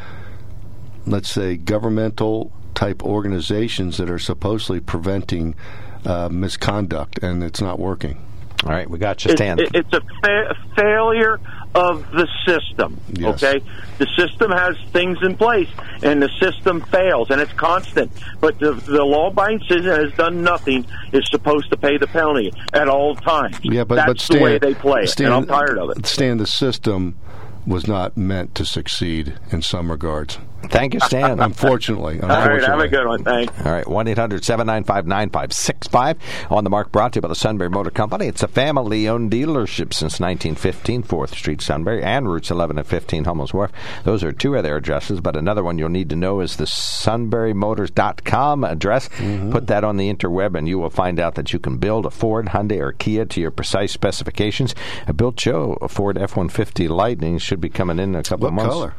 [1.06, 5.54] let's say, governmental type organizations that are supposedly preventing
[6.04, 8.20] uh, misconduct, and it's not working.
[8.64, 9.58] All right, we got you, It- Stan.
[9.58, 11.40] it- it's a fa- failure
[11.74, 13.00] of the system.
[13.12, 13.42] Yes.
[13.42, 13.64] Okay,
[13.98, 15.68] the system has things in place,
[16.02, 18.12] and the system fails, and it's constant.
[18.40, 20.86] But the, the law-abiding citizen has done nothing.
[21.12, 23.58] Is supposed to pay the penalty at all times.
[23.62, 25.90] Yeah, but that's but Stan, the way they play it, Stan, and I'm tired of
[25.90, 26.06] it.
[26.06, 27.16] Stan, the system
[27.66, 30.38] was not meant to succeed in some regards.
[30.70, 31.40] Thank you, Stan.
[31.40, 32.20] Unfortunately.
[32.22, 33.24] All right, have a good one.
[33.24, 33.52] Thanks.
[33.64, 36.18] All right, 1 800 795 9565.
[36.50, 38.26] On the mark brought to you by the Sunbury Motor Company.
[38.26, 43.24] It's a family owned dealership since 1915, 4th Street, Sunbury, and routes 11 and 15,
[43.24, 43.70] Hummels Wharf.
[44.04, 46.64] Those are two of their addresses, but another one you'll need to know is the
[46.66, 49.08] sunburymotors.com address.
[49.08, 49.52] Mm-hmm.
[49.52, 52.10] Put that on the interweb, and you will find out that you can build a
[52.10, 54.74] Ford, Hyundai, or Kia to your precise specifications.
[55.06, 58.48] I built Joe a Ford F 150 Lightning, should be coming in a couple What
[58.48, 58.72] of months.
[58.72, 58.94] color?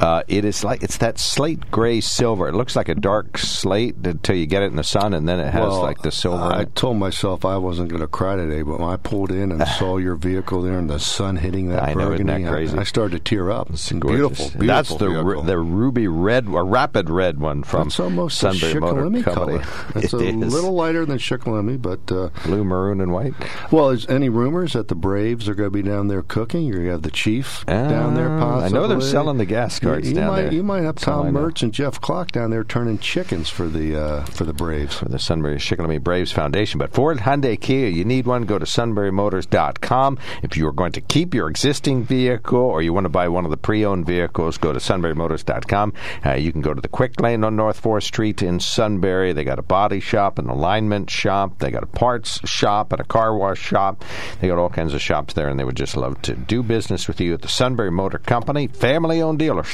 [0.00, 2.48] Uh, it is like it's that slate gray silver.
[2.48, 5.38] It looks like a dark slate until you get it in the sun, and then
[5.40, 6.42] it has Well, like the silver.
[6.44, 9.66] I told myself I wasn't going to cry today, but when I pulled in and
[9.78, 12.76] saw your vehicle there and the sun hitting that I know, burgundy, that crazy?
[12.76, 13.70] I, I started to tear up.
[13.70, 14.66] It's beautiful, beautiful.
[14.66, 19.22] That's the the ruby red a rapid red one from It's almost Sunbury Motor Company.
[19.22, 19.62] color.
[19.94, 20.52] It's It a is.
[20.52, 23.34] little lighter than Shikellamy, but uh, blue, maroon, and white.
[23.70, 26.62] well, is any rumors that the Braves are going to be down there cooking?
[26.64, 28.36] You're going to have the chief down there.
[28.36, 28.78] Uh, Possibly.
[28.78, 30.52] I know they're selling the gas carts you, you down might, there.
[30.54, 31.34] You might have That's all I Tom.
[31.34, 34.96] Mertz and Jeff Clark down there turning chickens for the uh, for the Braves.
[34.96, 36.78] for the Sunbury Shikellamy Braves Foundation.
[36.78, 40.18] But Ford, Hyundai, Kia, you need one, go to sunburymotors.com.
[40.42, 43.44] If you are going to keep your existing vehicle or you want to buy one
[43.44, 45.92] of the pre-owned vehicles, go to sunburymotors.com.
[46.24, 49.32] Uh, you can go to the Quick Lane on North 4th Street in Sunbury.
[49.32, 51.58] They got a body shop, an alignment shop.
[51.58, 54.04] They got a parts shop and a car wash shop.
[54.40, 57.08] They got all kinds of shops there, and they would just love to do business
[57.08, 59.73] with you at the Sunbury Motor Company, family-owned dealership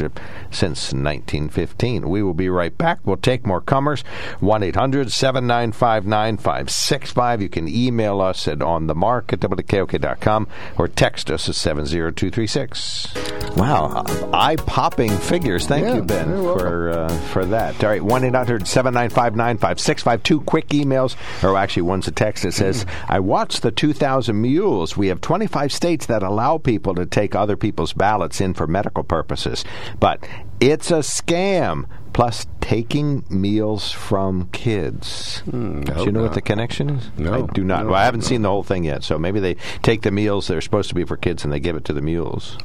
[0.51, 2.09] since 1915.
[2.09, 3.01] We will be right back.
[3.05, 4.03] We'll take more comers.
[4.41, 7.43] 1 800 795 9565.
[7.43, 10.49] You can email us at onthemark at wkok.com
[10.79, 13.13] or text us at 70236.
[13.57, 15.67] Wow, eye popping figures.
[15.67, 17.83] Thank Yeah, you, Ben, for uh, for that.
[17.83, 20.23] All right, 1 800 795 9565.
[20.23, 24.97] Two quick emails, or actually, one's a text that says, I watched the 2,000 Mules.
[24.97, 29.03] We have 25 states that allow people to take other people's ballots in for medical
[29.03, 29.65] purposes,
[29.99, 30.27] but
[30.61, 31.87] it's a scam.
[32.13, 35.43] Plus, taking meals from kids.
[35.49, 37.09] do you know what the connection is?
[37.17, 37.85] No, I do not.
[37.85, 38.27] no, well, I haven't no.
[38.27, 40.95] seen the whole thing yet, so maybe they take the meals that are supposed to
[40.97, 42.59] be for kids and they give it to the mules.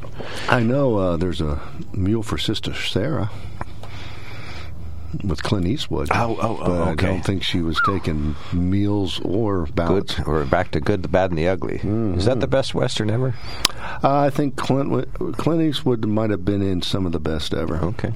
[0.50, 1.62] I know uh, there's a
[1.94, 3.30] mule for Sister Sara
[5.24, 6.10] with Clint Eastwood.
[6.12, 10.16] Oh, oh, oh, but I don't think she was taking meals or ballots.
[10.16, 10.28] Good.
[10.28, 11.78] We're back to good, the bad, and the ugly.
[12.18, 13.34] Is that the best Western ever?
[14.04, 17.78] Uh, I think Clint Clint Eastwood might have been in some of the best ever.
[17.78, 18.12] Okay.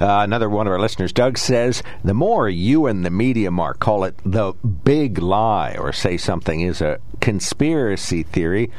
[0.00, 3.78] Uh, another one of our listeners, Doug, says the more you and the media mark
[3.78, 8.70] call it the big lie or say something is a conspiracy theory,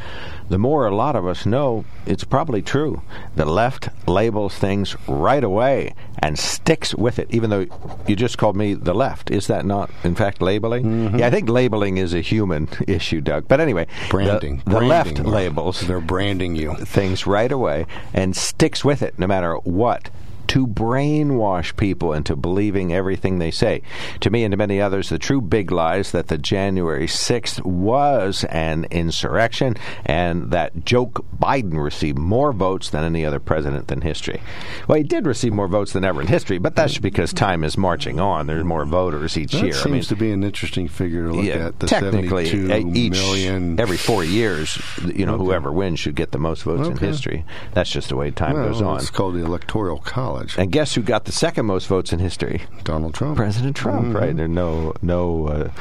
[0.49, 3.01] the more a lot of us know it's probably true.
[3.35, 7.65] The left labels things right away and sticks with it, even though
[8.07, 9.31] you just called me the left.
[9.31, 10.83] Is that not, in fact, labeling?
[10.85, 11.17] Mm-hmm.
[11.19, 13.47] Yeah, I think labeling is a human issue, Doug.
[13.47, 14.61] But anyway, the- Branding.
[14.65, 15.33] the, left Branding.
[15.33, 16.75] labels They're branding you.
[16.75, 20.11] things right away and sticks with it no matter what
[20.47, 23.81] to brainwash people into believing everything they say.
[24.21, 27.63] To me and to many others, the true big lie is that the January 6th
[27.63, 29.75] was an insurrection
[30.05, 34.41] and that joke Biden received more votes than any other president in history.
[34.87, 37.77] Well, he did receive more votes than ever in history, but that's because time is
[37.77, 38.47] marching on.
[38.47, 39.73] There's more voters each That year.
[39.73, 41.79] seems I mean, to be an interesting figure to look yeah, at.
[41.79, 43.79] The technically, 72 uh, each million.
[43.79, 47.45] every four years, you know, whoever wins should get the most votes in history.
[47.73, 48.97] That's just the way time well, goes on.
[48.97, 50.34] It's called the Electoral College.
[50.57, 52.61] And guess who got the second most votes in history?
[52.83, 53.37] Donald Trump.
[53.37, 54.35] President Trump, right?
[54.35, 55.71] There's no no uh,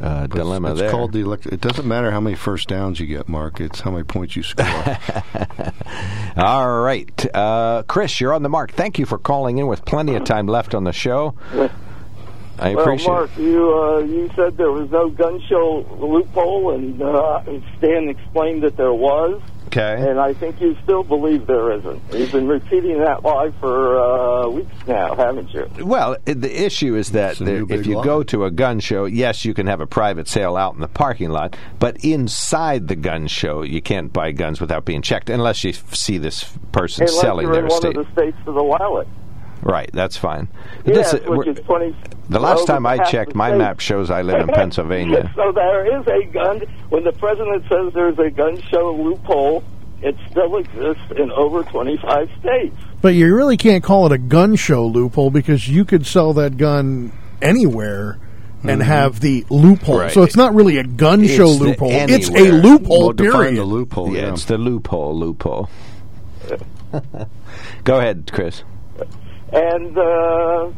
[0.00, 0.90] uh, dilemma it's there.
[0.90, 3.60] called the elect- It doesn't matter how many first downs you get, Mark.
[3.60, 4.66] It's how many points you score.
[6.36, 8.72] All right, uh, Chris, you're on the mark.
[8.72, 11.34] Thank you for calling in with plenty of time left on the show.
[12.58, 13.42] I Well, appreciate Mark, it.
[13.42, 17.42] you uh, you said there was no gun show loophole, and uh,
[17.78, 19.40] Stan explained that there was.
[19.70, 20.08] Okay.
[20.10, 22.02] And I think you still believe there isn't.
[22.12, 25.70] You've been repeating that lie for uh, weeks now, haven't you?
[25.84, 28.04] Well, the issue is that It's there, if you lie.
[28.04, 30.88] go to a gun show, yes, you can have a private sale out in the
[30.88, 35.62] parking lot, but inside the gun show, you can't buy guns without being checked unless
[35.62, 36.42] you see this
[36.72, 37.96] person Unless selling you're in their one state.
[37.96, 39.08] of the states that allow it.
[39.62, 40.48] Right, that's fine.
[40.84, 41.94] Yes, This- which is 20.
[42.30, 45.30] the last time I checked, my map shows I live in Pennsylvania.
[45.36, 46.60] so there is a gun.
[46.88, 49.62] When the president says there's a gun show loophole,
[50.02, 52.74] it still exists in over 25 states.
[53.02, 56.56] But you really can't call it a gun show loophole because you could sell that
[56.56, 58.18] gun anywhere
[58.62, 59.94] and have the loophole.
[59.96, 60.02] Mm-hmm.
[60.04, 60.12] Right.
[60.12, 61.88] So it's not really a gun It's show the loophole.
[61.92, 63.56] It's a loophole, well, define period.
[63.56, 64.14] the loophole.
[64.14, 64.32] yeah, yeah.
[64.32, 65.68] it's the loophole, loophole.
[67.84, 68.62] Go ahead, Chris.
[69.52, 70.70] And uh,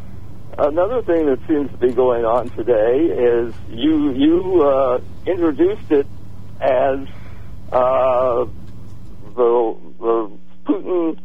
[0.57, 6.07] another thing that seems to be going on today is you you uh, introduced it
[6.59, 7.07] as
[7.71, 8.45] uh,
[9.35, 10.31] the the
[10.65, 11.19] Putin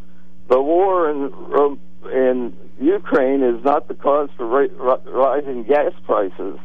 [0.48, 1.80] the war in um,
[2.12, 6.58] in Ukraine is not the cause for rising gas prices.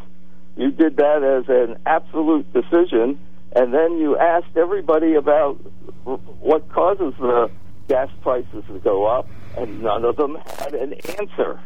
[0.56, 3.18] You did that as an absolute decision,
[3.56, 5.56] and then you asked everybody about
[6.04, 7.50] what causes the
[7.88, 9.28] gas prices to go up,
[9.58, 11.60] and none of them had an answer.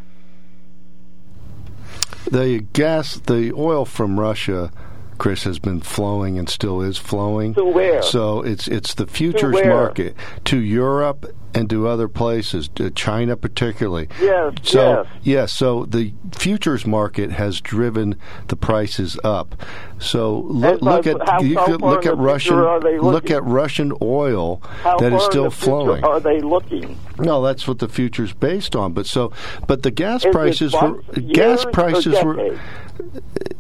[2.32, 4.72] The gas, the oil from Russia,
[5.18, 7.54] Chris, has been flowing and still is flowing.
[7.54, 8.02] To where?
[8.02, 9.70] So it's it's the futures where?
[9.70, 10.16] market
[10.46, 11.26] to Europe
[11.58, 14.08] and to other places, to China particularly.
[14.22, 15.06] Yes, So yes.
[15.24, 18.16] yes, so the futures market has driven
[18.48, 19.56] the prices up.
[20.00, 23.44] So look, look at how- you could look at Russian future are they look at
[23.44, 26.04] Russian oil How that is still flowing.
[26.04, 26.98] Are they looking?
[27.18, 28.94] No, that's what the future's based on.
[28.94, 29.32] But so,
[29.66, 31.02] but the gas Is prices were
[31.34, 32.58] gas prices were.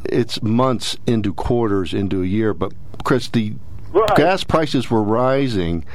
[0.06, 2.54] It's months into quarters into a year.
[2.54, 2.74] But
[3.04, 3.54] Chris, the
[3.92, 4.16] Right.
[4.16, 5.86] gas prices were rising.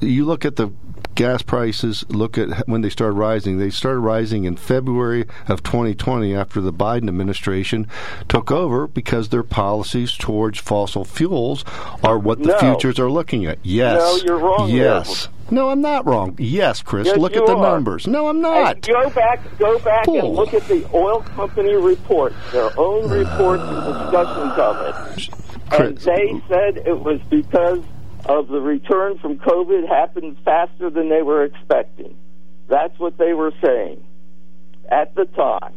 [0.00, 0.68] You look at the
[1.16, 2.04] gas prices.
[2.08, 3.58] Look at when they started rising.
[3.58, 7.88] They started rising in February of 2020 after the Biden administration
[8.28, 11.64] took over because their policies towards fossil fuels
[12.04, 12.58] are what the No.
[12.58, 13.58] futures are looking at.
[13.64, 14.70] Yes, No, you're wrong.
[14.70, 15.28] Yes.
[15.50, 16.34] No, I'm not wrong.
[16.38, 17.06] Yes, Chris.
[17.06, 17.62] Yes, look at the are.
[17.74, 18.06] numbers.
[18.08, 18.80] No, I'm And not.
[18.82, 20.18] go back, go back Bull.
[20.18, 25.28] and look at the oil company reports, their own reports and discussions of it.
[25.80, 27.78] And they said it was because
[28.28, 32.16] of the return from COVID happened faster than they were expecting.
[32.68, 34.04] That's what they were saying
[34.90, 35.74] at the time.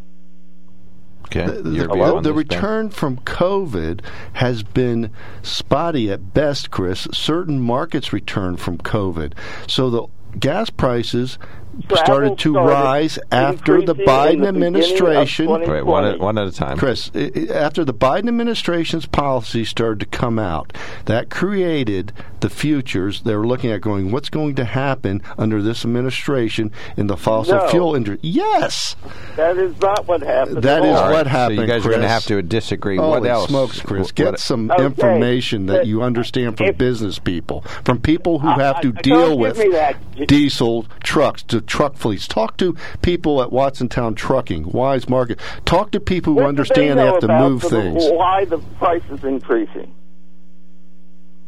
[1.25, 1.45] Okay.
[1.45, 2.57] The, Your the- on the this, Ben?
[2.57, 4.01] return from COVID
[4.33, 5.11] has been
[5.43, 7.07] spotty at best, Chris.
[7.13, 9.33] Certain markets returned from COVID.
[9.67, 10.07] So the
[10.39, 11.58] gas prices Travel
[11.95, 15.47] started to started rise after the Biden the administration.
[15.47, 15.71] 2020.
[15.71, 16.77] Wait, one at, one at a time.
[16.77, 20.73] Chris, i- i- after the Biden administration's policies started to come out,
[21.05, 22.11] that created
[22.41, 23.21] the futures.
[23.21, 27.55] They were looking at going, what's going to happen under this administration in the fossil
[27.57, 27.67] No.
[27.67, 28.19] fuel industry?
[28.21, 28.95] Yes,
[29.35, 30.63] That is not what happened.
[30.63, 31.03] That is at is all.
[31.03, 31.57] All right, what happened.
[31.57, 31.85] So you guys Chris.
[31.87, 32.97] are going to have to disagree.
[32.97, 33.49] Holy what else?
[33.49, 34.09] smokes, Chris!
[34.09, 37.99] Wh- Get what- some Okay, information that but you understand from if- business people, from
[37.99, 39.97] people who I- have to I- deal with that.
[40.27, 42.27] diesel trucks, to truck fleets.
[42.27, 45.39] Talk to people at Watsontown Trucking, Weis Market.
[45.65, 48.03] Talk to people who What understand they, they have to move the- things.
[48.11, 49.93] Why the price is increasing?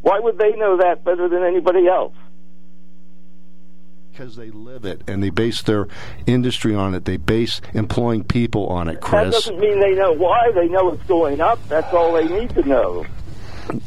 [0.02, 2.14] Why would they know that better than anybody else?
[4.12, 5.88] Because they live it and they base their
[6.26, 7.06] industry on it.
[7.06, 9.32] They base employing people on it, That Chris.
[9.46, 10.52] doesn't mean they know why.
[10.54, 11.60] They know it's going up.
[11.70, 13.06] That's all they need to know.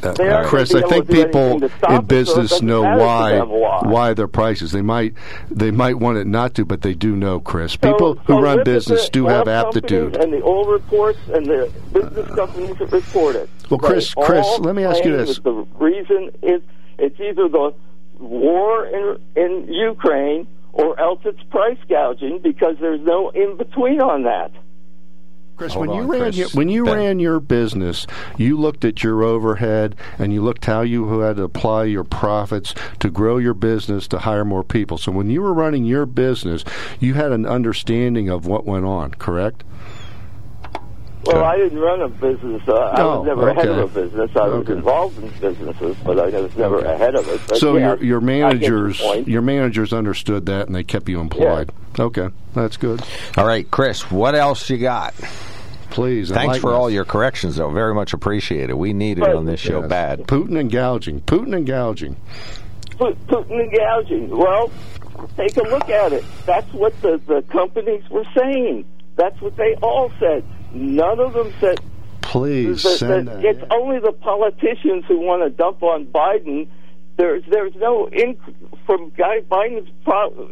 [0.02, 4.14] Uh, Chris, I think people in it, so it business know why, why.
[4.14, 4.72] their prices.
[4.72, 5.14] They might
[5.50, 7.72] they might want it not to, but they do know, Chris.
[7.72, 10.16] So- People who so run business do have aptitude.
[10.16, 13.48] And the oil reports and the business companies that report it.
[13.70, 15.38] Well, Chris- Chris, all let me ask you this.
[15.38, 16.62] The reason is
[16.98, 17.74] it's either the
[18.18, 24.24] war in, in Ukraine or else it's price gouging because there's no in between on
[24.24, 24.50] that.
[25.56, 26.36] Chris, Hold when you ran Chris.
[26.36, 26.94] your, when you Ben.
[26.96, 31.44] ran your business, you looked at your overhead and you looked how you had to
[31.44, 34.98] apply your profits to grow your business to hire more people.
[34.98, 36.64] So when you were running your business,
[36.98, 39.62] you had an understanding of what went on, correct?
[41.26, 41.46] Well, Okay.
[41.46, 42.62] I didn't run a business.
[42.68, 44.30] Uh, I Oh, was never ahead of a business.
[44.36, 46.92] I was involved in businesses, but I was never Okay.
[46.92, 47.40] ahead of it.
[47.48, 51.70] But so yeah, your your managers your managers understood that and they kept you employed.
[51.98, 53.02] Okay, that's good.
[53.38, 55.14] All right, Chris, what else you got?
[55.90, 57.70] Please, Thanks for all your corrections, though.
[57.70, 58.74] Very much appreciated.
[58.74, 59.88] We need it But- on this show Yes.
[59.88, 60.20] bad.
[60.26, 61.20] Putin and gouging.
[61.20, 62.16] Putin and gouging.
[62.98, 64.28] Putin and gouging.
[64.36, 64.70] Well,
[65.36, 66.24] take a look at it.
[66.46, 68.84] That's what the, the companies were saying.
[69.16, 70.42] That's what they all said.
[70.74, 71.80] None of them said
[72.22, 73.44] Please that- send that that.
[73.56, 76.66] it's only the politicians who want to dump on Biden.
[77.16, 78.36] There's there's no in
[78.86, 80.50] from Guy Biden's pro-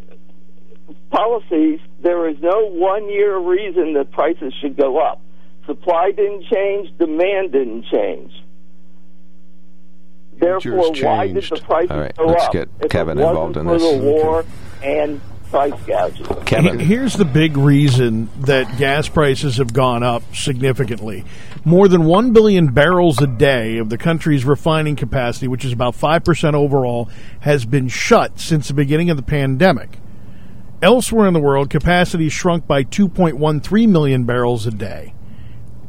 [1.11, 1.81] policies.
[2.01, 5.21] There is no one year reason that prices should go up.
[5.67, 6.97] Supply didn't change.
[6.99, 8.33] Demand didn't change.
[10.39, 12.53] Therefore, why did the prices All right, go let's up?
[12.53, 13.93] get if Kevin it wasn't involved in for this.
[13.93, 14.45] the war
[14.83, 15.21] and
[15.53, 16.27] price gouging.
[16.47, 16.79] Kevin.
[16.79, 21.25] Here's the big reason that gas prices have gone up significantly.
[21.65, 25.95] More than 1 billion barrels a day of the country's refining capacity, which is about
[25.95, 29.99] 5% overall, has been shut since the beginning of the pandemic.
[30.81, 35.15] Elsewhere in the world, capacity shrunk by 2.13 million barrels a day.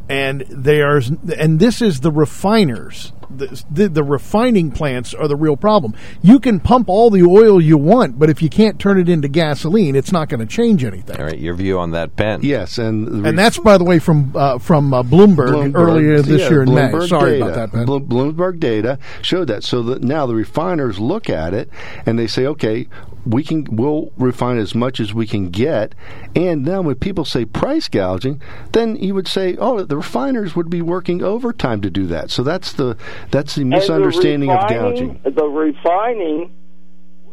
[0.09, 1.01] And they are,
[1.37, 3.13] and this is the refiners.
[3.37, 5.95] The, the, the refining plants are the real problem.
[6.21, 9.27] You can pump all the oil you want, but if you can't turn it into
[9.27, 11.19] gasoline, it's not going to change anything.
[11.19, 12.41] All right, your view on that, Ben.
[12.43, 16.41] Yes, and And that's, by the way, from uh, from uh, Bloomberg, Bloomberg- earlier this
[16.41, 16.91] yeah, year in May.
[17.07, 17.45] Sorry data.
[17.45, 17.85] about that, Ben.
[17.87, 19.63] Bloomberg data showed that.
[19.63, 21.69] So that now the refiners look at it
[22.05, 22.87] and they say, okay,
[23.25, 25.95] we can we'll refine as much as we can get.
[26.35, 28.41] And now when people say price gouging,
[28.73, 32.31] then you would say, oh, the refiners would be working overtime to do that.
[32.31, 32.97] So that's the
[33.31, 35.19] that's the misunderstanding the of gouging.
[35.23, 36.51] The refining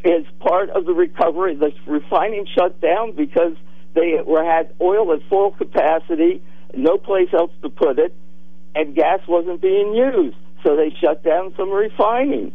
[0.04, 1.54] is part of the recovery.
[1.54, 3.56] The refining shut down because
[3.94, 6.42] they were had oil at full capacity,
[6.74, 8.14] no place else to put it,
[8.74, 10.36] and gas wasn't being used.
[10.64, 12.52] So they shut down some refining.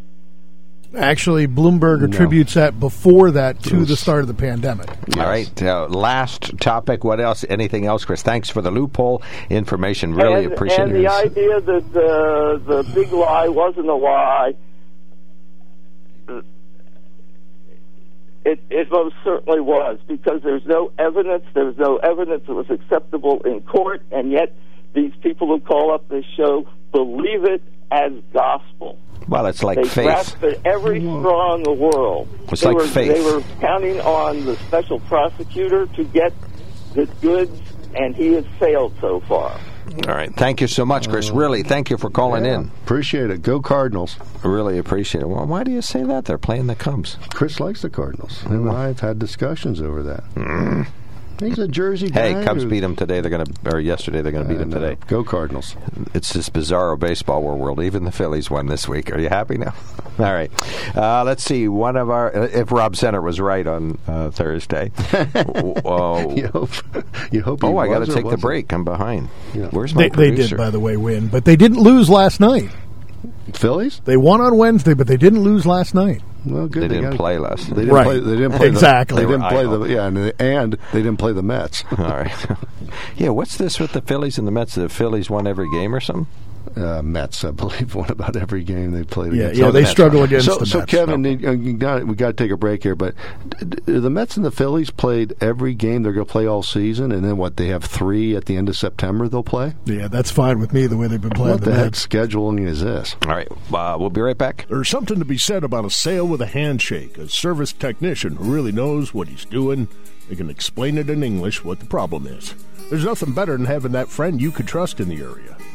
[0.97, 4.89] Actually, Bloomberg attributes that before that to the start of the pandemic.
[5.17, 5.61] All right.
[5.61, 7.03] Uh, last topic.
[7.03, 7.43] What else?
[7.49, 8.21] Anything else, Chris?
[8.21, 10.13] Thanks for the loophole information.
[10.13, 11.01] Really and, appreciate and it.
[11.01, 14.53] the idea that the the big lie wasn't a lie,
[18.45, 21.43] it it most certainly was because there's no evidence.
[21.53, 24.55] There's no evidence that was acceptable in court, and yet
[24.95, 27.61] these people who call up this show believe it
[27.91, 28.97] as gospel.
[29.27, 30.05] Well, it's like they faith.
[30.05, 32.27] grasped at every straw in the world.
[32.51, 33.13] It's they like were, faith.
[33.13, 36.33] They were counting on the special prosecutor to get
[36.93, 37.59] the goods,
[37.95, 39.59] and he has failed so far.
[40.07, 40.33] All right.
[40.35, 41.29] Thank you so much, Chris.
[41.29, 42.71] Uh, really, thank you for calling Yeah, in.
[42.83, 43.41] Appreciate it.
[43.41, 44.17] Go Cardinals.
[44.43, 45.27] I really appreciate it.
[45.29, 46.25] Well, why do you say that?
[46.25, 47.17] They're playing the Cubs.
[47.33, 48.41] Chris likes the Cardinals.
[48.41, 50.23] Him and I have had discussions over that.
[50.35, 50.81] Hmm.
[51.39, 52.33] He's a Jersey guy.
[52.33, 53.21] Hey, Cubs who- beat them today.
[53.21, 54.21] They're going to, or yesterday.
[54.21, 54.97] They're going to beat them uh, today.
[55.07, 55.75] Go Cardinals.
[56.13, 57.81] It's this bizarro baseball world.
[57.81, 59.11] Even the Phillies won this week.
[59.11, 59.73] Are you happy now?
[60.19, 60.49] All right.
[60.95, 61.67] Uh, let's see.
[61.67, 64.91] One of our, uh, if Rob Center was right on uh, Thursday.
[65.85, 66.69] oh, You hope.
[67.31, 67.61] You hope.
[67.61, 68.41] he oh, I got to take the wasn't.
[68.41, 68.71] break.
[68.71, 69.29] I'm behind.
[69.53, 69.67] Yeah.
[69.71, 72.69] Where's my They, they did, by the way, win, but they didn't lose last night.
[73.57, 74.01] Phillies.
[74.05, 76.21] They won on Wednesday, but they didn't lose last night.
[76.45, 76.83] Well, good.
[76.83, 78.03] They didn't got- play last They didn't Right.
[78.05, 78.19] play.
[78.19, 79.15] They didn't play Exactly.
[79.15, 79.79] The, they They didn't play idle.
[79.79, 81.83] the yeah, and, and they didn't play the Mets.
[81.97, 82.45] All right.
[83.17, 84.75] yeah, what's this with the Phillies and the Mets?
[84.75, 86.27] The Phillies won every game or something?
[86.75, 89.33] Uh, Mets, I believe, won about every game they played.
[89.33, 89.59] Yeah, against.
[89.59, 90.91] yeah, Oh, the they Mets, struggle against So, the so Mets.
[90.91, 93.13] Kevin, you, you got we got to take a break here, but
[93.49, 96.63] d- d- the Mets and the Phillies played every game they're going to play all
[96.63, 97.57] season, and then what?
[97.57, 99.27] They have three at the end of September.
[99.27, 99.73] They'll play.
[99.85, 102.05] Yeah, that's fine with me the way they've been playing What the the heck Mets.
[102.07, 103.15] scheduling is this?
[103.23, 103.47] All right.
[103.73, 104.65] Uh, we'll be right back.
[104.69, 108.53] There's something to be said about a sale with a handshake, a service technician who
[108.53, 109.87] really knows what he's doing.
[110.29, 112.55] They can explain it in English what the problem is.
[112.89, 115.57] There's nothing better than having that friend you could trust in the area.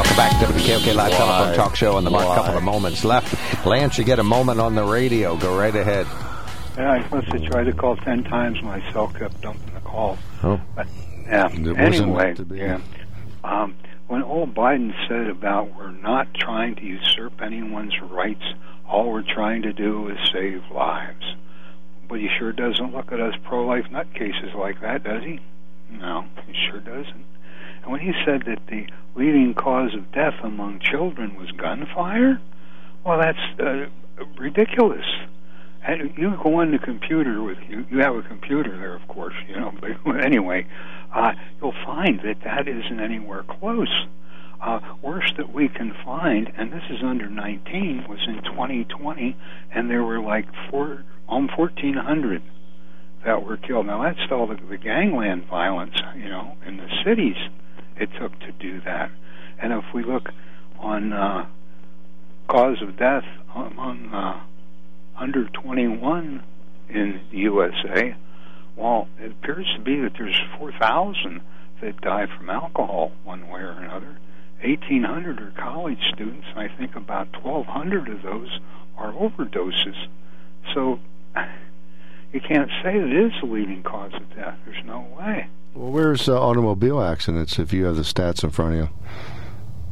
[0.00, 2.24] Welcome back to the KOK Live Telephone Talk Show on the mark.
[2.34, 3.66] Couple of moments left.
[3.66, 5.36] Lance, you get a moment on the radio.
[5.36, 6.06] Go right ahead.
[6.78, 8.62] Yeah, I must have tried to call ten times.
[8.62, 10.18] My cell kept dumping the calls.
[10.42, 10.58] Oh.
[10.74, 10.88] But
[11.26, 11.48] yeah.
[11.52, 12.56] It wasn't Anyway, to be.
[12.60, 12.80] yeah.
[13.44, 13.74] Um,
[14.08, 18.54] when old Biden said about we're not trying to usurp anyone's rights,
[18.88, 21.34] all we're trying to do is save lives.
[22.08, 25.40] But he sure doesn't look at us pro-life nutcases like that, does he?
[25.90, 27.26] No, he sure doesn't.
[27.82, 32.40] And when he said that the leading cause of death among children was gunfire,
[33.04, 33.86] well, that's uh,
[34.38, 35.06] ridiculous.
[35.82, 37.86] And you go on the computer with you.
[37.90, 39.34] You have a computer there, of course.
[39.48, 40.66] You know, but anyway,
[41.14, 44.06] uh, you'll find that that isn't anywhere close.
[44.60, 49.34] Uh, worst that we can find, and this is under 19, was in 2020,
[49.72, 52.42] and there were like four, um, 1,400
[53.24, 53.86] that were killed.
[53.86, 57.36] Now that's all the, the gangland violence, you know, in the cities
[58.00, 59.10] it took to do that.
[59.60, 60.30] And if we look
[60.78, 61.46] on uh,
[62.48, 63.24] cause of death
[63.54, 64.40] among uh,
[65.16, 66.42] under 21
[66.88, 68.16] in the USA,
[68.76, 71.42] well, it appears to be that there's 4,000
[71.82, 74.18] that die from alcohol one way or another.
[74.62, 76.46] 1,800 are college students.
[76.50, 78.58] and I think about 1,200 of those
[78.96, 80.06] are overdoses.
[80.74, 81.00] So
[82.32, 84.56] you can't say that it is the leading cause of death.
[84.64, 85.48] There's no way.
[85.74, 87.58] Well, where's uh, automobile accidents?
[87.58, 88.88] If you have the stats in front of you,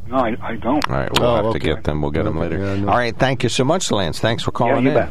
[0.09, 0.85] No, I, I don't.
[0.89, 1.59] All right, we'll Oh, have okay.
[1.59, 2.01] to get them.
[2.01, 2.57] We'll get them later.
[2.57, 2.89] yeah, no.
[2.89, 4.19] All right, thank you so much, Lance.
[4.19, 4.95] Thanks for calling you in.
[4.95, 5.09] bet.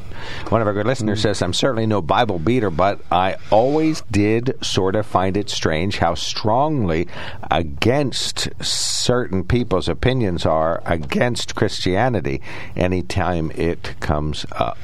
[0.50, 4.56] One of our good listeners says, "I'm certainly no Bible beater, but I always did
[4.60, 7.06] sort of find it strange how strongly
[7.50, 12.42] against certain people's opinions are against Christianity
[12.76, 14.76] anytime it comes up."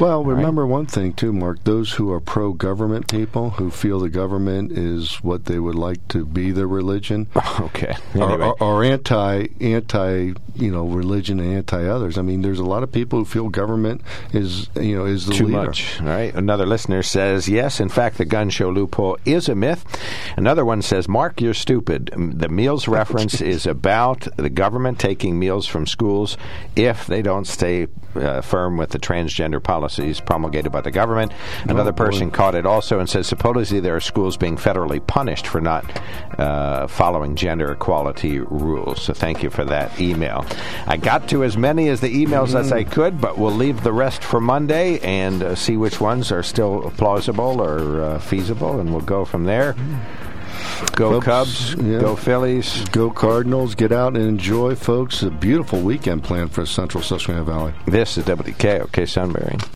[0.00, 1.64] Well, remember one thing too, Mark.
[1.64, 6.24] Those who are pro-government people who feel the government is what they would like to
[6.24, 7.26] be their religion,
[7.60, 7.94] Okay.
[8.14, 8.44] Anyway.
[8.44, 12.16] are, are anti anti you know religion and anti others.
[12.18, 14.02] I mean, there's a lot of people who feel government
[14.32, 15.66] is you know is the too leader.
[15.66, 16.00] much.
[16.00, 16.34] All right.
[16.34, 19.84] Another listener says, yes, in fact, the gun show loophole is a myth.
[20.36, 22.10] Another one says, Mark, you're stupid.
[22.16, 26.36] The meals reference is about the government taking meals from schools
[26.76, 27.88] if they don't stay
[28.18, 31.32] uh, firm with the transgender policies promulgated by the government.
[31.64, 32.06] Another boy.
[32.06, 35.84] person caught it also and says, supposedly there are schools being federally punished for not
[36.38, 39.02] uh, following gender equality rules.
[39.02, 40.44] So thank you for that email.
[40.86, 43.92] I got to as many as the emails as I could, but we'll leave the
[43.92, 48.90] rest for Monday and uh, see which ones are still plausible or uh, feasible, and
[48.90, 49.74] we'll go from there.
[50.92, 52.00] Go Folks, Cubs, yeah.
[52.00, 52.84] go Phillies.
[52.90, 53.74] Go Cardinals!
[53.74, 55.22] Get out and enjoy, folks.
[55.22, 57.74] A beautiful weekend planned for Central Susquehanna Valley.
[57.86, 59.58] This is WKOK Sunbury.